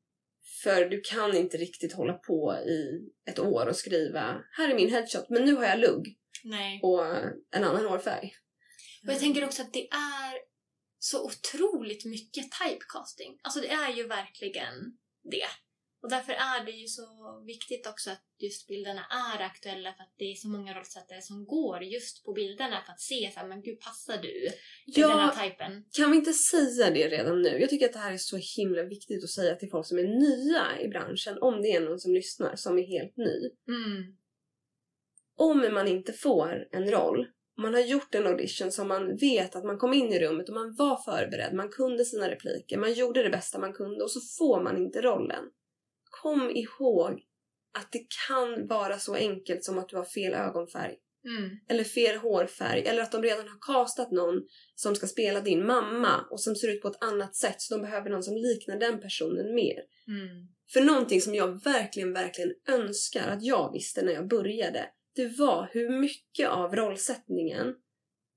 [0.63, 4.89] För du kan inte riktigt hålla på i ett år och skriva här är min
[4.89, 6.80] headshot men nu har jag lugg Nej.
[6.84, 7.06] och
[7.52, 8.34] en annan hårfärg.
[9.08, 10.34] Och jag tänker också att det är
[11.00, 13.39] så otroligt mycket typecasting.
[13.41, 14.74] Alltså det är ju verkligen
[15.32, 15.48] det.
[16.06, 17.06] Och därför är det ju så
[17.46, 21.46] viktigt också att just bilderna är aktuella för att det är så många rollsättare som
[21.46, 24.50] går just på bilderna för att se så här, men gud passar du
[24.94, 25.86] till den Ja, här typen?
[25.98, 27.60] kan vi inte säga det redan nu?
[27.60, 30.04] Jag tycker att det här är så himla viktigt att säga till folk som är
[30.04, 33.50] nya i branschen, om det är någon som lyssnar som är helt ny.
[33.68, 34.15] Mm.
[35.38, 39.63] Om man inte får en roll, man har gjort en audition som man vet att
[39.63, 43.24] man kom in i rummet och man var förberedd, man kunde sina repliker, man gjorde
[43.24, 45.46] det bästa man kunde och så får man inte rollen.
[46.21, 47.21] Kom ihåg
[47.78, 51.60] att det kan vara så enkelt som att du har fel ögonfärg Mm.
[51.69, 56.25] eller fel hårfärg eller att de redan har castat någon som ska spela din mamma
[56.32, 58.99] och som ser ut på ett annat sätt så de behöver någon som liknar den
[58.99, 59.80] personen mer.
[60.08, 60.47] Mm.
[60.73, 65.69] För någonting som jag verkligen, verkligen önskar att jag visste när jag började, det var
[65.73, 67.75] hur mycket av rollsättningen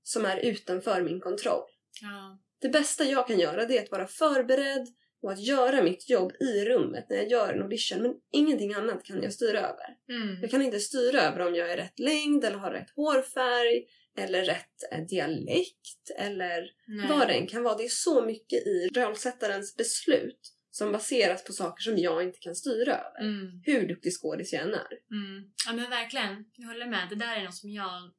[0.03, 1.65] som är utanför min kontroll.
[2.03, 2.39] Ja.
[2.61, 4.87] Det bästa jag kan göra det är att vara förberedd
[5.23, 9.05] och att göra mitt jobb i rummet när jag gör en audition men ingenting annat
[9.05, 9.97] kan jag styra över.
[10.09, 10.41] Mm.
[10.41, 13.85] Jag kan inte styra över om jag är rätt längd eller har rätt hårfärg
[14.19, 17.09] eller rätt eh, dialekt eller Nej.
[17.09, 17.77] vad det än kan vara.
[17.77, 22.55] Det är så mycket i rollsättarens beslut som baseras på saker som jag inte kan
[22.55, 23.21] styra över.
[23.21, 23.63] Mm.
[23.65, 24.93] Hur duktig skådis jag än är.
[25.11, 25.51] Mm.
[25.67, 27.09] Ja men verkligen, jag håller med.
[27.11, 28.13] Det där är något som jag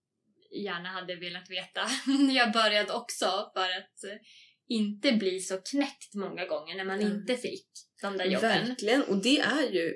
[0.51, 1.81] gärna hade velat veta
[2.27, 4.19] när jag började också för att eh,
[4.69, 7.13] inte bli så knäckt många gånger när man Mm.
[7.13, 7.67] inte fick
[8.01, 8.67] de där jobben.
[8.67, 9.93] Verkligen, och det är ju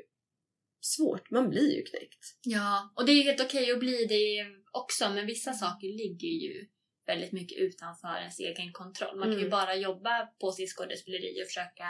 [0.82, 1.32] svårt.
[1.32, 2.38] Man blir ju knäckt.
[2.44, 6.68] Ja, och det är helt okej att bli det också men vissa saker ligger ju
[7.06, 9.16] väldigt mycket utanför ens egen kontroll.
[9.20, 9.50] Man kan ju Mm.
[9.50, 11.88] bara jobba på sitt skådespeleri och försöka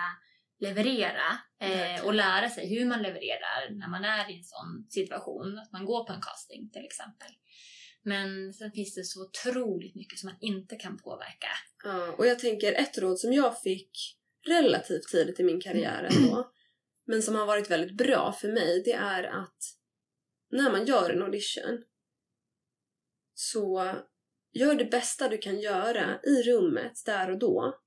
[0.60, 1.30] leverera
[1.62, 5.58] eh, och lära sig hur man levererar när man är i en sån situation.
[5.60, 7.32] Att man går på en casting till exempel.
[8.03, 11.47] Men sen finns det så otroligt mycket som man inte kan påverka.
[11.83, 16.51] Ja, och jag tänker ett råd som jag fick relativt tidigt i min karriär ändå,
[17.05, 19.57] men som har varit väldigt bra för mig, det är att
[20.51, 21.83] när man gör en audition
[23.33, 23.93] så
[24.53, 27.79] gör det bästa du kan göra i rummet där och då.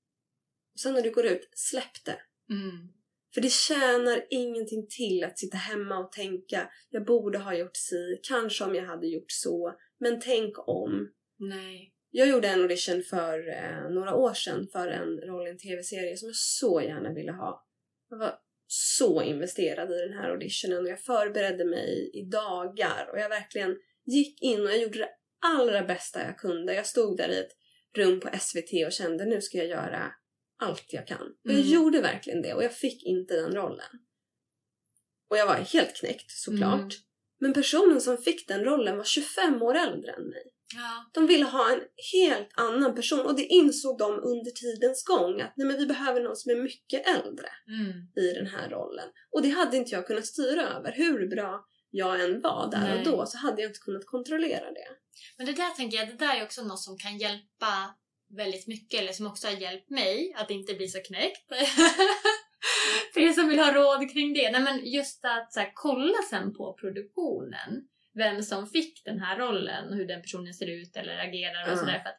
[0.75, 2.21] Och sen när du går ut, släpp det.
[2.51, 2.93] Mm.
[3.35, 8.21] För det tjänar ingenting till att sitta hemma och tänka jag borde ha gjort si,
[8.23, 11.09] kanske om jag hade gjort så, men tänk om.
[11.39, 11.93] Nej.
[12.11, 16.17] Jag gjorde en audition för eh, några år sedan för en roll i en tv-serie
[16.17, 17.67] som jag så gärna ville ha.
[18.11, 23.19] Jag var så investerad i den här auditionen och jag förberedde mig i dagar och
[23.19, 25.11] jag verkligen gick in och jag gjorde det
[25.47, 26.75] allra bästa jag kunde.
[26.75, 27.53] Jag stod där i ett
[27.97, 30.13] rum på SVT och kände nu ska jag göra
[30.59, 31.27] allt jag kan.
[31.27, 31.69] Och jag Mm.
[31.69, 33.87] gjorde verkligen det och jag fick inte den rollen.
[35.31, 36.81] Och jag var helt knäckt såklart.
[36.81, 36.91] Mm.
[37.41, 40.43] Men personen som fick den rollen var 25 år äldre än mig.
[40.77, 41.11] Ja.
[41.13, 41.81] De ville ha en
[42.13, 46.21] helt annan person och det insåg de under tidens gång att nej men vi behöver
[46.21, 47.93] någon som är mycket äldre Mm.
[48.17, 49.09] i den här rollen.
[49.31, 50.93] Och det hade inte jag kunnat styra över.
[50.93, 52.99] Hur bra jag än var där Nej.
[52.99, 54.89] och då så hade jag inte kunnat kontrollera det.
[55.37, 57.95] Men det där tänker jag, det där är också något som kan hjälpa
[58.37, 61.49] väldigt mycket, eller som också har hjälpt mig att inte bli så knäckt.
[63.15, 64.51] För er som vill ha råd kring det.
[64.51, 67.89] Nej, men just att så här, kolla sen på produktionen.
[68.15, 71.77] Vem som fick den här rollen, hur den personen ser ut eller agerar och Ja.
[71.77, 71.99] sådär.
[72.03, 72.19] För att,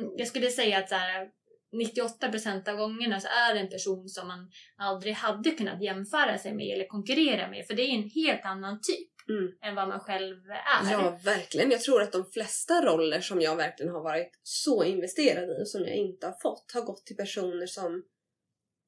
[0.00, 1.28] mm, jag skulle säga att så här,
[1.72, 6.54] 98% av gångerna så är det en person som man aldrig hade kunnat jämföra sig
[6.54, 7.66] med eller konkurrera med.
[7.66, 9.52] För det är en helt annan typ Mm.
[9.62, 10.92] än vad man själv är.
[10.92, 11.70] Ja, verkligen.
[11.70, 15.68] Jag tror att de flesta roller som jag verkligen har varit så investerad i och
[15.68, 18.02] som jag inte har fått har gått till personer som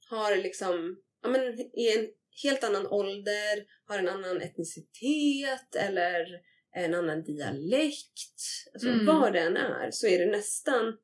[0.09, 2.09] har liksom, ja men i en
[2.43, 6.27] helt annan ålder, har en annan etnicitet eller
[6.75, 8.41] en annan dialekt.
[8.73, 9.07] Alltså Mm.
[9.07, 10.97] vad det än är så är det nästan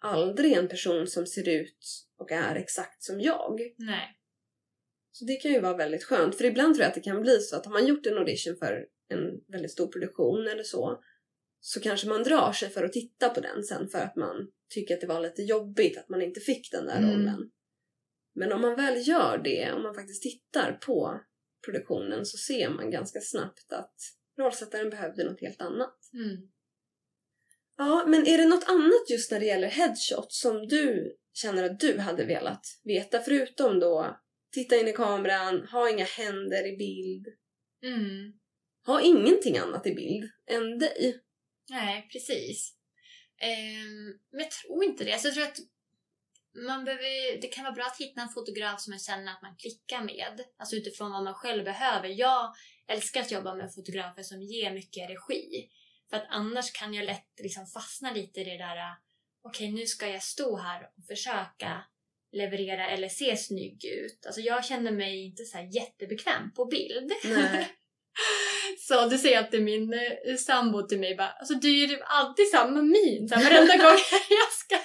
[0.00, 3.60] aldrig en person som ser ut och är exakt som jag.
[3.76, 4.14] Nej.
[5.12, 6.34] Så det kan ju vara väldigt skönt.
[6.36, 8.56] För ibland tror jag att det kan bli så att har man gjort en audition
[8.56, 11.02] för en väldigt stor produktion eller så
[11.60, 14.94] så kanske man drar sig för att titta på den sen för att man tycker
[14.94, 17.50] att det var lite jobbigt att man inte fick den där Mm.
[18.38, 21.20] Men om man väl gör det, om man faktiskt tittar på
[21.66, 23.94] produktionen så ser man ganska snabbt att
[24.38, 25.98] rollsättaren behövde något helt annat.
[26.12, 26.48] Mm.
[27.76, 31.80] Ja, men är det något annat just när det gäller headshot som du känner att
[31.80, 33.20] du hade velat veta?
[33.20, 34.20] Förutom då
[34.52, 37.26] titta in i kameran, ha inga händer i bild,
[37.82, 38.32] Mm.
[38.86, 41.20] ha ingenting annat i bild än dig.
[41.70, 42.74] Nej, precis.
[43.40, 45.12] Ehm, men jag tror inte det.
[45.12, 45.58] Alltså, jag tror att
[46.66, 49.56] man behöver, det kan vara bra att hitta en fotograf som man känner att man
[49.56, 50.40] klickar med.
[50.58, 52.08] Alltså utifrån vad man själv behöver.
[52.08, 52.54] Jag
[52.88, 55.68] älskar att jobba med fotografer som ger mycket regi.
[56.10, 58.96] För att annars kan jag lätt liksom fastna lite i det där
[59.42, 61.84] okej nu ska jag stå här och försöka
[62.32, 64.26] leverera eller se snygg ut.
[64.26, 67.12] Alltså jag känner mig inte så jättebekväm på bild.
[68.78, 71.88] Så du säger att det är min eh, sambo till mig bara, alltså du är
[71.88, 73.28] ju alltid samma min.
[73.28, 73.98] Så här, varenda gång
[74.40, 74.76] jag ska,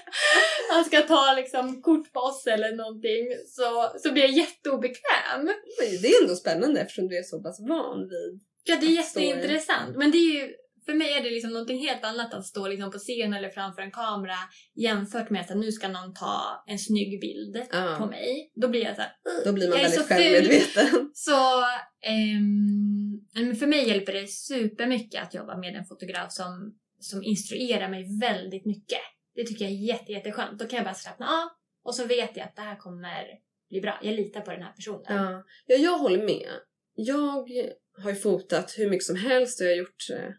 [0.73, 5.43] han ska ta liksom kort på oss eller någonting så, så blir jag jätteobekväm.
[5.79, 8.41] Men det är ändå spännande eftersom du är så pass van vid...
[8.63, 9.97] Ja, det är jätteintressant.
[9.97, 10.53] Men det är ju,
[10.85, 13.81] för mig är det liksom någonting helt annat att stå liksom på scen eller framför
[13.81, 14.35] en kamera
[14.75, 18.51] jämfört med att nu ska någon ta en snygg bild på Ja, mig.
[18.61, 21.11] Då blir jag så här, "Ugh, då blir man jag väldigt så ful." självmedveten.
[21.13, 21.61] Så
[22.05, 23.02] ehm,
[23.33, 28.19] men för mig hjälper det supermycket att jobba med en fotograf som, som instruerar mig
[28.19, 28.99] väldigt mycket.
[29.35, 30.59] Det tycker jag är jätte, jätteskönt.
[30.59, 31.49] Då kan jag bara slappna av
[31.83, 33.25] och så vet jag att det här kommer
[33.69, 33.99] bli bra.
[34.01, 35.03] Jag litar på den här personen.
[35.07, 35.43] Ja.
[35.65, 36.49] ja, jag håller med.
[36.95, 37.49] Jag
[37.97, 40.31] har ju fotat hur mycket som helst och jag har gjort eh,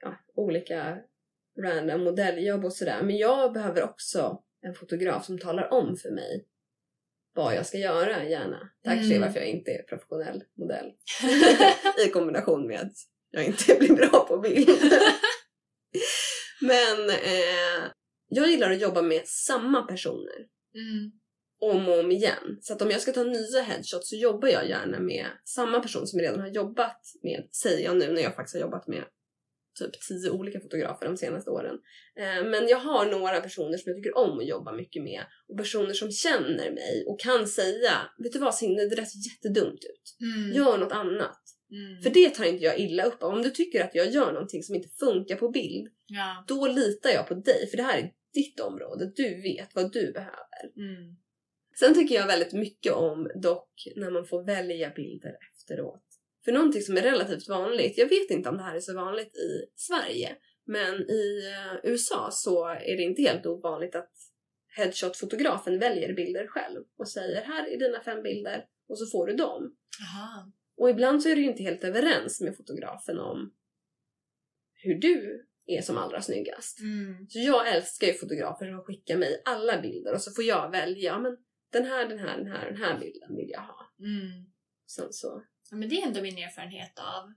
[0.00, 0.98] ja, olika
[1.58, 3.02] random modelljobb och sådär.
[3.02, 6.46] Men jag behöver också en fotograf som talar om för mig
[7.34, 8.70] vad jag ska göra, gärna.
[8.84, 9.20] Är Mm.
[9.20, 10.92] varför jag inte är professionell modell.
[12.06, 12.92] I kombination med att
[13.30, 14.68] jag inte blir bra på bild.
[16.60, 17.90] Men eh,
[18.28, 21.12] jag gillar att jobba med samma personer Mm.
[21.60, 22.58] om och om igen.
[22.60, 26.06] Så att om jag ska ta nya headshots så jobbar jag gärna med samma person
[26.06, 29.04] som jag redan har jobbat med, säger jag nu när jag faktiskt har jobbat med
[29.74, 31.78] typ tio olika fotografer de senaste åren.
[32.18, 35.58] Eh, men jag har några personer som jag tycker om att jobba mycket med och
[35.58, 39.84] personer som känner mig och kan säga vet du vad Signe, det där ser jättedumt
[39.84, 40.16] ut.
[40.20, 40.52] Mm.
[40.56, 41.40] Gör något annat.
[41.70, 42.02] Mm.
[42.02, 43.34] För det tar inte jag illa upp av.
[43.34, 46.44] Om du tycker att jag gör någonting som inte funkar på bild, Ja.
[46.48, 49.12] då litar jag på dig för det här är ditt område.
[49.16, 50.62] Du vet vad du behöver.
[50.76, 51.16] Mm.
[51.78, 56.03] Sen tycker jag väldigt mycket om dock när man får välja bilder efteråt.
[56.44, 59.36] För någonting som är relativt vanligt, jag vet inte om det här är så vanligt
[59.36, 64.12] i Sverige, men i eh, USA så är det inte helt ovanligt att
[64.76, 69.36] headshot-fotografen väljer bilder själv och säger här är dina fem bilder och så får du
[69.36, 69.76] dem.
[70.00, 70.52] Aha.
[70.76, 73.54] Och ibland så är du ju inte helt överens med fotografen om
[74.74, 76.80] hur du är som allra snyggast.
[76.80, 77.26] Mm.
[77.28, 81.12] Så jag älskar ju fotografer som skickar mig alla bilder och så får jag välja,
[81.12, 81.36] ja, men
[81.72, 83.94] den här, den här, den här, den här bilden vill jag ha.
[83.98, 84.52] Mm.
[84.86, 87.32] Sen så, Ja, men det är ändå min erfarenhet av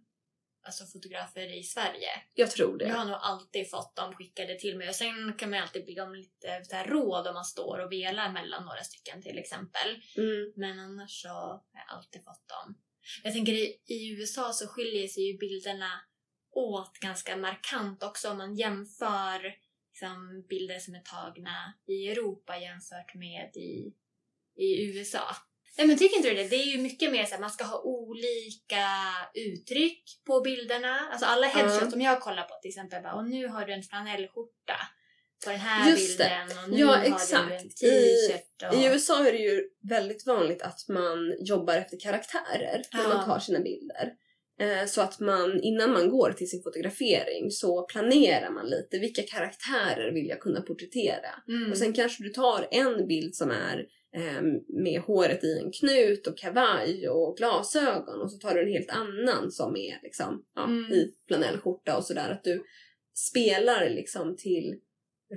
[0.66, 2.10] alltså, fotografer i Sverige.
[2.34, 2.98] jag tror Jag det.
[2.98, 6.16] har nog alltid fått dem skickade till mig och sen kan man alltid be om
[6.16, 10.02] lite så här, råd om man står och velar mellan några stycken till exempel.
[10.18, 10.54] Mm.
[10.56, 12.78] Men annars så har jag alltid fått dem.
[13.24, 16.02] Jag tänker i, i USA så skiljer sig ju bilderna
[16.52, 19.56] åt ganska markant också om man jämför
[19.90, 23.94] liksom, bilder som är tagna i Europa jämfört med i,
[24.56, 25.36] i USA.
[25.78, 26.48] Nej men tycker inte du det?
[26.48, 28.86] Det är ju mycket mer så att man ska ha olika
[29.34, 31.00] uttryck på bilderna.
[31.12, 31.92] Alltså alla headshots Ja.
[31.92, 34.78] som jag kollar på till exempel bara, och nu har du en flanellskjorta
[35.46, 36.24] på den här Just det.
[36.48, 37.50] bilden och nu Ja, har exakt.
[37.50, 38.63] du en t-shirt.
[38.74, 38.76] Och...
[38.80, 43.08] I USA är det ju väldigt vanligt att man jobbar efter karaktärer när Ja.
[43.08, 44.13] man tar sina bilder.
[44.60, 49.22] Eh, Så att man innan man går till sin fotografering så planerar man lite vilka
[49.24, 51.30] karaktärer vill jag kunna porträttera.
[51.48, 51.72] Mm.
[51.72, 53.86] Och sen kanske du tar en bild som är
[54.84, 58.89] med håret i en knut och kavaj och glasögon och så tar du en helt
[58.89, 60.91] annan som är liksom ja, Mm.
[60.91, 62.30] i flanellskjorta och sådär.
[62.32, 62.63] Att du
[63.13, 64.80] spelar liksom till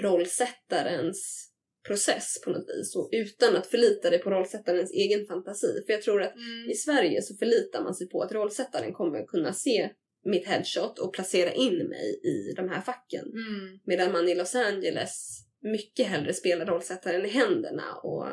[0.02, 1.46] rollsättarens
[1.88, 5.82] process på något vis och utan att förlita dig på rollsättarens egen fantasi.
[5.86, 6.70] För jag tror att Mm.
[6.70, 9.90] i Sverige så förlitar man sig på att rollsättaren kommer kunna se
[10.24, 13.24] mitt headshot och placera in mig i de här facken.
[13.26, 13.78] Mm.
[13.84, 18.26] Medan man i Los Angeles mycket hellre spelar rollsättaren i händerna och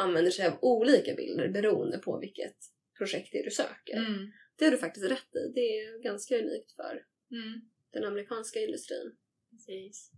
[0.00, 2.56] använder sig av olika bilder beroende på vilket
[2.98, 3.96] projekt det är du söker.
[3.96, 4.30] Mm.
[4.56, 5.52] Det har du faktiskt rätt i.
[5.54, 7.60] Det är ganska unikt för Mm.
[7.92, 9.12] den amerikanska industrin.
[9.50, 10.10] Precis.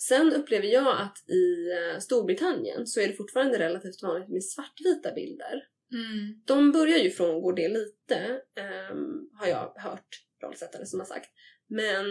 [0.00, 5.12] Sen upplever jag att i eh, Storbritannien så är det fortfarande relativt vanligt med svartvita
[5.14, 5.68] bilder.
[5.92, 6.42] Mm.
[6.44, 11.30] De börjar ju frångå det lite, ehm, har jag hört rollsättare som har sagt.
[11.66, 12.06] Men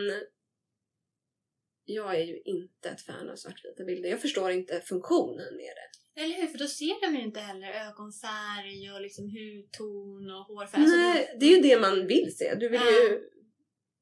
[1.86, 4.10] jag är ju inte ett fan av svartvita bilder.
[4.10, 6.01] Jag förstår inte funktionen med det.
[6.16, 6.48] Eller hur?
[6.48, 10.82] För då ser de ju inte heller ögonfärg och liksom hudton och hårfärg.
[10.82, 12.56] Alltså, Nej, det är ju det man vill se.
[12.56, 12.92] Du, vill Ja.
[12.92, 13.20] ju,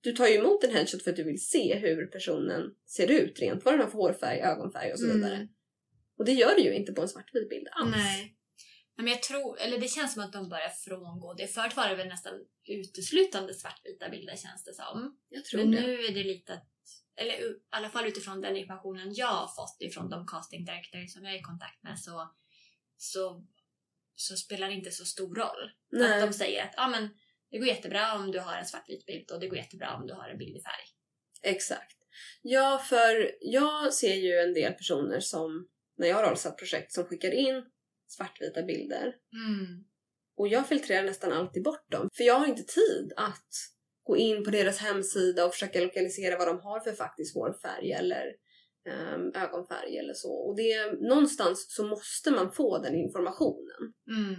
[0.02, 3.40] du tar ju emot en headshot för att du vill se hur personen ser ut
[3.40, 3.66] rent.
[3.66, 5.36] Vad den har för hårfärg, ögonfärg och så vidare.
[5.36, 5.48] Mm.
[6.18, 7.96] Och det gör det ju inte på en svartvit bild alls.
[7.96, 8.36] Nej,
[8.98, 11.48] Men jag tror, eller det känns som att de börjar frångå det.
[11.48, 12.34] Förut var det väl nästan
[12.68, 15.18] uteslutande svartvita bilder känns det som.
[15.30, 15.82] Jag tror Men det.
[15.82, 16.68] nu är det lite att,
[17.20, 21.24] eller i alla fall utifrån den informationen jag har fått ifrån de casting directors som
[21.24, 22.36] jag är i kontakt med så,
[22.98, 23.46] så,
[24.16, 25.72] så spelar det inte så stor roll.
[25.92, 26.24] Nej.
[26.24, 27.10] Att de säger att ah, men,
[27.52, 30.14] det går jättebra om du har en svartvit bild och det går jättebra om du
[30.14, 30.86] har en bild i färg.
[31.42, 31.98] Exakt.
[32.42, 37.06] Ja, för jag ser ju en del personer som, när jag har rollsatt projekt, som
[37.06, 37.66] skickar in
[38.08, 39.16] svartvita bilder.
[39.34, 39.86] Mm.
[40.38, 42.10] Och jag filtrerar nästan alltid bort dem.
[42.14, 43.54] För jag har inte tid att
[44.10, 48.26] gå in på deras hemsida och försöka lokalisera vad de har för faktisk hårfärg eller
[48.90, 50.34] ehm, ögonfärg eller så.
[50.34, 53.94] Och det, någonstans så måste man få den informationen.
[54.08, 54.36] Mm.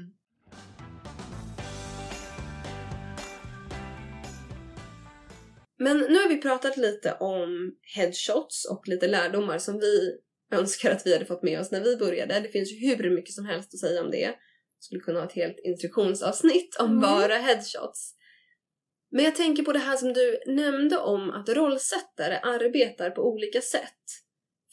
[5.78, 10.18] Men nu har vi pratat lite om headshots och lite lärdomar som vi
[10.52, 12.40] önskar att vi hade fått med oss när vi började.
[12.40, 14.34] Det finns ju hur mycket som helst att säga om det.
[14.80, 17.00] Skulle kunna ha ett helt instruktionsavsnitt om Mm.
[17.00, 18.14] bara headshots.
[19.10, 23.60] Men jag tänker på det här som du nämnde om att rollsättare arbetar på olika
[23.60, 24.04] sätt.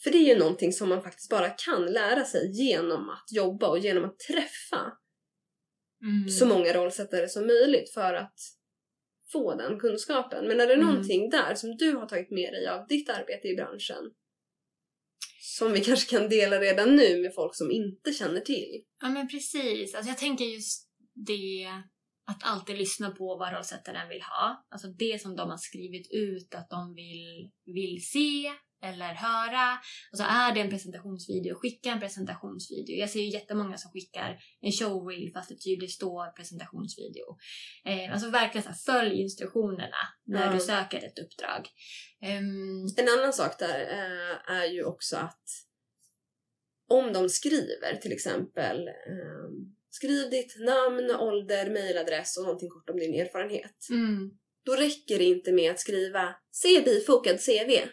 [0.02, 3.68] För det är ju någonting som man faktiskt bara kan lära sig genom att jobba
[3.68, 4.92] och genom att träffa
[6.02, 6.28] Mm.
[6.28, 8.34] så många rollsättare som möjligt för att
[9.32, 10.48] få den kunskapen.
[10.48, 10.86] Men är det Mm.
[10.86, 14.12] någonting där som du har tagit med dig av ditt arbete i branschen
[15.40, 18.84] som vi kanske kan dela redan nu med folk som inte känner till?
[19.02, 19.94] Ja men precis.
[19.94, 21.68] Alltså jag tänker just det
[22.28, 24.66] att alltid lyssna på vad rollsättaren vill ha.
[24.70, 29.78] Alltså det som de har skrivit ut att de vill, vill se eller höra.
[30.12, 32.96] Alltså är det en presentationsvideo, skicka en presentationsvideo.
[32.96, 37.36] Jag ser ju jättemånga som skickar en showreel fast det tydligt står presentationsvideo.
[37.84, 40.52] Eh, alltså verkligen så här, följ instruktionerna när Ja.
[40.52, 41.68] du söker ett uppdrag.
[42.22, 45.42] Ehm, En annan sak där eh, är ju också att
[46.90, 49.48] om de skriver till exempel eh,
[49.90, 53.86] skriv ditt namn, ålder, mailadress och någonting kort om din erfarenhet.
[53.90, 54.30] mm.
[54.64, 57.88] Då räcker det inte med att skriva se bifogad CV.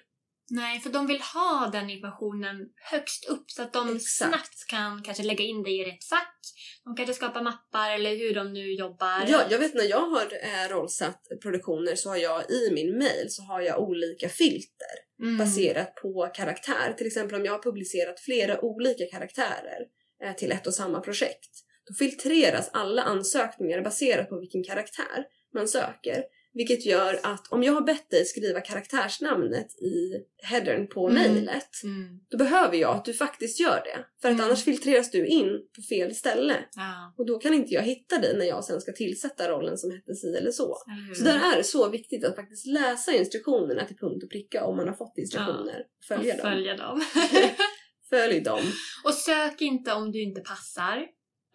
[0.49, 2.55] Nej, för de vill ha den informationen
[2.91, 4.29] högst upp så att de Exakt.
[4.31, 6.39] snabbt kan kanske lägga in det i rätt fack.
[6.83, 9.25] De kanske skapar mappar eller hur de nu jobbar.
[9.27, 13.25] Ja, jag vet när jag har eh, rollsatt produktioner så har jag i min mail
[13.29, 15.37] så har jag olika filter Mm.
[15.37, 16.93] baserat på karaktär.
[16.97, 19.79] Till exempel om jag har publicerat flera olika karaktärer
[20.23, 21.49] eh, till ett och samma projekt.
[21.87, 26.23] Då filtreras alla ansökningar baserat på vilken karaktär man söker.
[26.53, 31.21] Vilket gör att om jag har bett dig skriva karaktärsnamnet i headern på Mm.
[31.33, 32.19] mejlet Mm.
[32.29, 34.05] då behöver jag att du faktiskt gör det.
[34.21, 34.45] För att Mm.
[34.45, 36.55] annars filtreras du in på fel ställe.
[36.75, 37.13] Ja.
[37.17, 40.15] Och då kan inte jag hitta dig när jag sen ska tillsätta rollen som hette
[40.15, 40.77] si eller så.
[41.07, 41.15] hur?
[41.15, 44.77] Så där är det så viktigt att faktiskt läsa instruktionerna till punkt och pricka om
[44.77, 45.83] man har fått instruktioner.
[46.07, 46.51] Följa Och dem.
[46.51, 47.01] följa dem.
[48.09, 48.61] Följ dem.
[49.03, 51.05] och sök inte om du inte passar.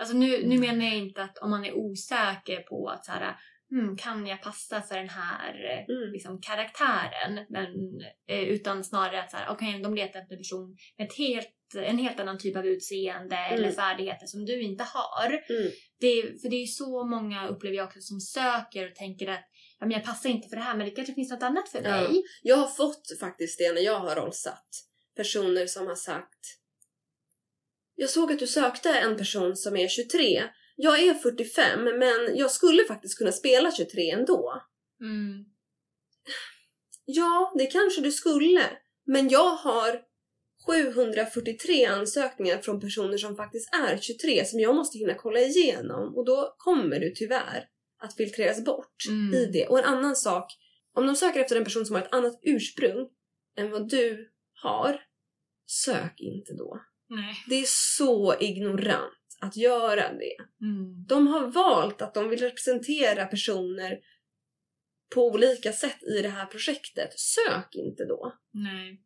[0.00, 3.36] Alltså nu, nu menar jag inte att om man är osäker på att så här,
[3.70, 5.52] hmm, kan jag passa för den här
[5.88, 6.12] Mm.
[6.12, 7.46] liksom, karaktären?
[7.48, 7.68] Men,
[8.28, 11.48] eh, utan snarare att så här, okej, de letar efter en person med ett helt,
[11.76, 15.26] en helt annan typ av utseende eller färdigheter som du inte har.
[15.28, 15.70] Mm.
[16.00, 19.44] Det, för det är ju så många, upplever jag också, som söker och tänker att
[19.78, 21.82] ja, men jag passar inte för det här men det kanske finns något annat för
[21.82, 21.90] Ja.
[21.90, 22.22] mig.
[22.42, 24.68] Jag har fått faktiskt det när jag har rollsatt.
[25.16, 26.38] Personer som har sagt
[28.00, 30.42] Jag såg att du sökte en person som är 23.
[30.76, 34.62] Jag är 45 men jag skulle faktiskt kunna spela 23 ändå.
[35.00, 35.44] Mm.
[37.04, 38.64] Ja, det kanske du skulle.
[39.06, 40.00] Men jag har
[40.66, 46.24] 743 ansökningar från personer som faktiskt är 23 som jag måste hinna kolla igenom och
[46.24, 47.64] då kommer du tyvärr
[48.02, 49.34] att filtreras bort Mm.
[49.34, 49.66] i det.
[49.66, 50.52] Och en annan sak,
[50.94, 53.08] om de söker efter en person som har ett annat ursprung
[53.58, 54.30] än vad du
[54.62, 55.00] har,
[55.66, 56.80] sök inte då.
[57.10, 57.34] Nej.
[57.48, 60.64] Det är så ignorant att göra det.
[60.66, 61.06] Mm.
[61.06, 63.98] De har valt att de vill representera personer
[65.14, 67.18] på olika sätt i det här projektet.
[67.18, 68.34] Sök inte då.
[68.52, 69.00] Nej.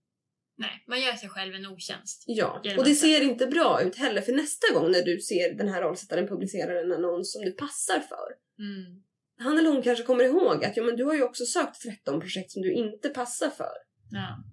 [0.57, 2.25] Nej, man gör sig själv en otjänst.
[2.27, 5.69] Ja, och det ser inte bra ut heller för nästa gång när du ser den
[5.69, 8.29] här rollsättaren publicera en annons som du passar för.
[8.59, 9.03] Mm.
[9.39, 12.21] Han eller hon kanske kommer ihåg att ja, men du har ju också sökt 13
[12.21, 13.75] projekt som du inte passar för.
[14.11, 14.45] Ja.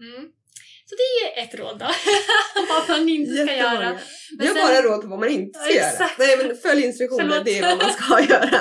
[0.00, 0.32] Mm.
[0.90, 1.86] Så det är ett råd då.
[2.68, 3.74] vad man inte ska Jättemånga.
[3.84, 3.98] göra.
[4.38, 5.88] Vi har sen- bara råd på vad man inte ska Ja, göra.
[5.90, 6.18] exakt.
[6.18, 8.60] Nej men följ instruktioner, det är vad man ska göra.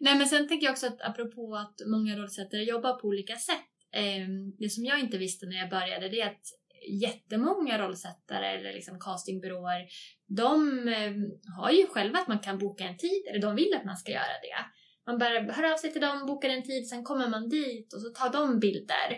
[0.00, 3.68] Nej men sen tänker jag också att apropå att många rollsättare jobbar på olika sätt.
[3.94, 4.26] Eh,
[4.58, 6.44] det som jag inte visste när jag började det är att
[7.02, 9.80] jättemånga rollsättare eller liksom castingbyråer
[10.28, 11.12] de eh,
[11.60, 14.12] har ju själva att man kan boka en tid eller de vill att man ska
[14.12, 14.56] göra det.
[15.06, 18.00] Man bara hör av sig till dem, bokar en tid, sen kommer man dit och
[18.02, 19.08] så tar de bilder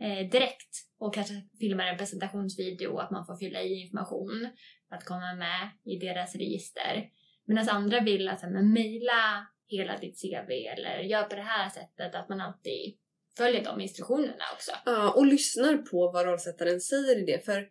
[0.00, 4.48] eh, direkt och kanske filmar en presentationsvideo att man får fylla i information
[4.88, 7.10] för att komma med i deras register.
[7.46, 12.14] Medan andra vill att så mejla hela ditt CV eller gör på det här sättet,
[12.14, 12.96] att man alltid
[13.36, 14.72] följer de instruktionerna också.
[14.84, 17.44] Ja, och lyssnar på vad rollsättaren säger i det.
[17.44, 17.68] För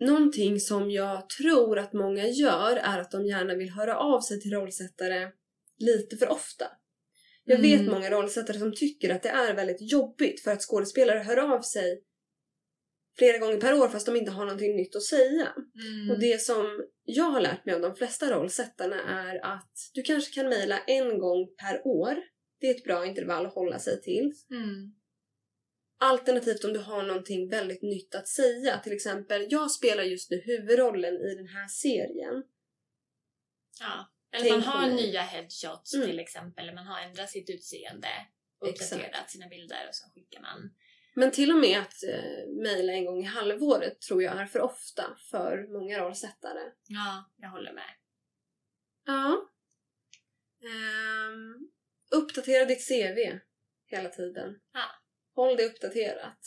[0.00, 4.40] någonting som jag tror att många gör är att de gärna vill höra av sig
[4.40, 5.30] till rollsättare
[5.78, 6.66] lite för ofta.
[7.48, 7.92] Jag vet Mm.
[7.92, 12.02] många rollsättare som tycker att det är väldigt jobbigt för att skådespelare hör av sig
[13.18, 15.54] flera gånger per år fast de inte har någonting nytt att säga.
[15.86, 16.10] Mm.
[16.10, 20.34] Och det som jag har lärt mig av de flesta rollsättarna är att du kanske
[20.34, 22.16] kan mejla en gång per år.
[22.60, 24.32] Det är ett bra intervall att hålla sig till.
[24.50, 24.94] Mm.
[25.98, 28.78] Alternativt om du har någonting väldigt nytt att säga.
[28.78, 32.42] Till exempel, jag spelar just nu huvudrollen i den här serien.
[33.80, 34.12] Ja.
[34.32, 36.06] Eller man har nya headshots Mm.
[36.06, 36.64] till exempel.
[36.64, 38.08] Eller man har ändrat sitt utseende
[38.60, 40.74] och uppdaterat sina bilder och så skickar man.
[41.14, 44.60] Men till och med att eh, mejla en gång i halvåret tror jag är för
[44.60, 46.72] ofta för många rollsättare.
[46.88, 47.90] Ja, jag håller med.
[49.04, 49.50] Ja.
[50.62, 51.68] Ehm,
[52.10, 53.38] uppdatera ditt CV
[53.86, 54.60] hela tiden.
[54.72, 54.84] Ja.
[55.34, 56.38] Håll det uppdaterat.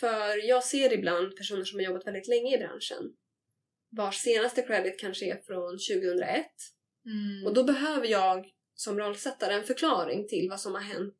[0.00, 3.16] För jag ser ibland personer som har jobbat väldigt länge i branschen
[3.90, 6.46] vars senaste credit kanske är från 2001
[7.06, 7.46] Mm.
[7.46, 11.18] och då behöver jag som rollsättare en förklaring till vad som har hänt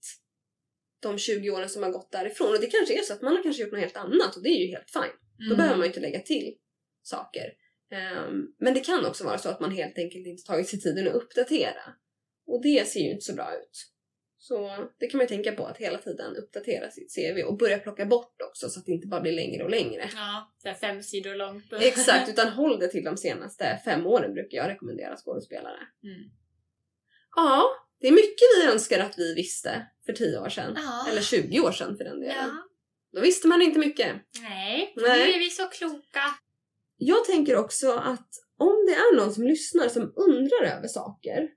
[1.03, 2.49] de 20 åren som har gått därifrån.
[2.55, 4.49] Och det kanske är så att man har kanske gjort något helt annat och det
[4.49, 5.17] är ju helt fine.
[5.39, 5.57] Då Mm.
[5.57, 6.55] behöver man ju inte lägga till
[7.03, 7.53] saker.
[7.91, 11.09] Ehm, men det kan också vara så att man helt enkelt inte tagit sig tiden
[11.09, 11.83] att uppdatera.
[12.47, 13.87] Och det ser ju inte så bra ut.
[14.43, 17.79] Så det kan man ju tänka på att hela tiden uppdatera sitt CV och börja
[17.79, 20.11] plocka bort också så att det inte bara blir längre och längre.
[20.15, 21.65] Ja, så här fem sidor långt.
[21.81, 25.79] Exakt, utan håll det till de senaste fem åren brukar jag rekommendera skådespelare.
[26.05, 26.31] Mm.
[27.37, 27.71] Ja,
[28.01, 30.73] det är mycket vi önskar att vi visste för 10 år sedan.
[30.77, 31.07] Ja.
[31.11, 32.37] Eller 20 år sedan för den delen.
[32.37, 32.69] Ja.
[33.13, 34.17] Då visste man inte mycket.
[34.41, 35.27] Nej, Nej.
[35.27, 36.23] nu är vi så kloka.
[36.97, 38.29] Jag tänker också att
[38.59, 41.49] om det är någon som lyssnar som undrar över saker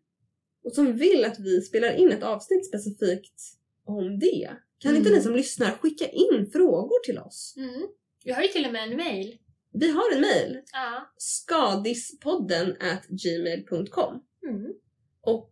[0.64, 3.42] och som vill att vi spelar in ett avsnitt specifikt
[3.86, 4.52] om det.
[4.80, 5.02] Kan Mm.
[5.02, 7.54] inte ni som lyssnar skicka in frågor till oss?
[7.58, 7.88] Mm.
[8.24, 9.38] Vi har ju till och med en mail.
[9.74, 10.62] Vi har en mail.
[10.74, 11.14] Ja.
[11.18, 14.74] skadispodden at gmail.com Mm.
[15.22, 15.52] Och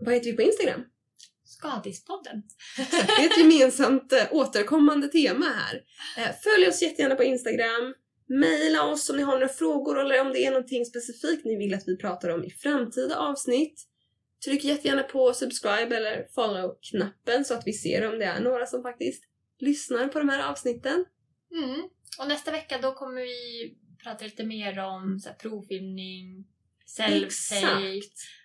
[0.00, 0.80] vad heter vi på Instagram?
[1.44, 2.42] Skadispodden.
[2.76, 5.82] Det är ett gemensamt eh, återkommande tema här.
[6.18, 7.94] Eh, följ oss jättegärna på Instagram.
[8.28, 11.74] Maila oss om ni har några frågor eller om det är någonting specifikt ni vill
[11.74, 13.82] att vi pratar om i framtida avsnitt.
[14.44, 18.82] Tryck jättegärna på subscribe eller follow-knappen så att vi ser om det är några som
[18.82, 19.24] faktiskt
[19.58, 21.04] lyssnar på de här avsnitten.
[21.52, 21.88] Mm.
[22.18, 23.74] Och nästa vecka då kommer vi
[24.04, 26.44] prata lite mer om så här, provfilmning,
[26.98, 28.02] self-tape,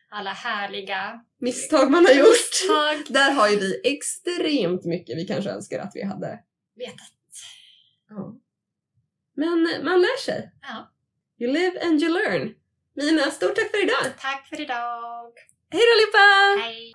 [0.10, 2.28] alla härliga Misstag man har gjort.
[2.28, 2.98] misstag.
[3.14, 6.40] Där har ju vi extremt mycket vi kanske önskar att vi hade.
[6.76, 7.12] Vetat.
[8.10, 8.36] Ja.
[9.36, 10.52] Men man lär sig.
[10.62, 10.94] Ja.
[11.40, 12.56] You live and you learn.
[12.94, 14.14] Mina, stort tack för idag!
[14.20, 15.34] Tack för idag!
[15.74, 16.28] Hej då Lippa!
[16.62, 16.94] Hej!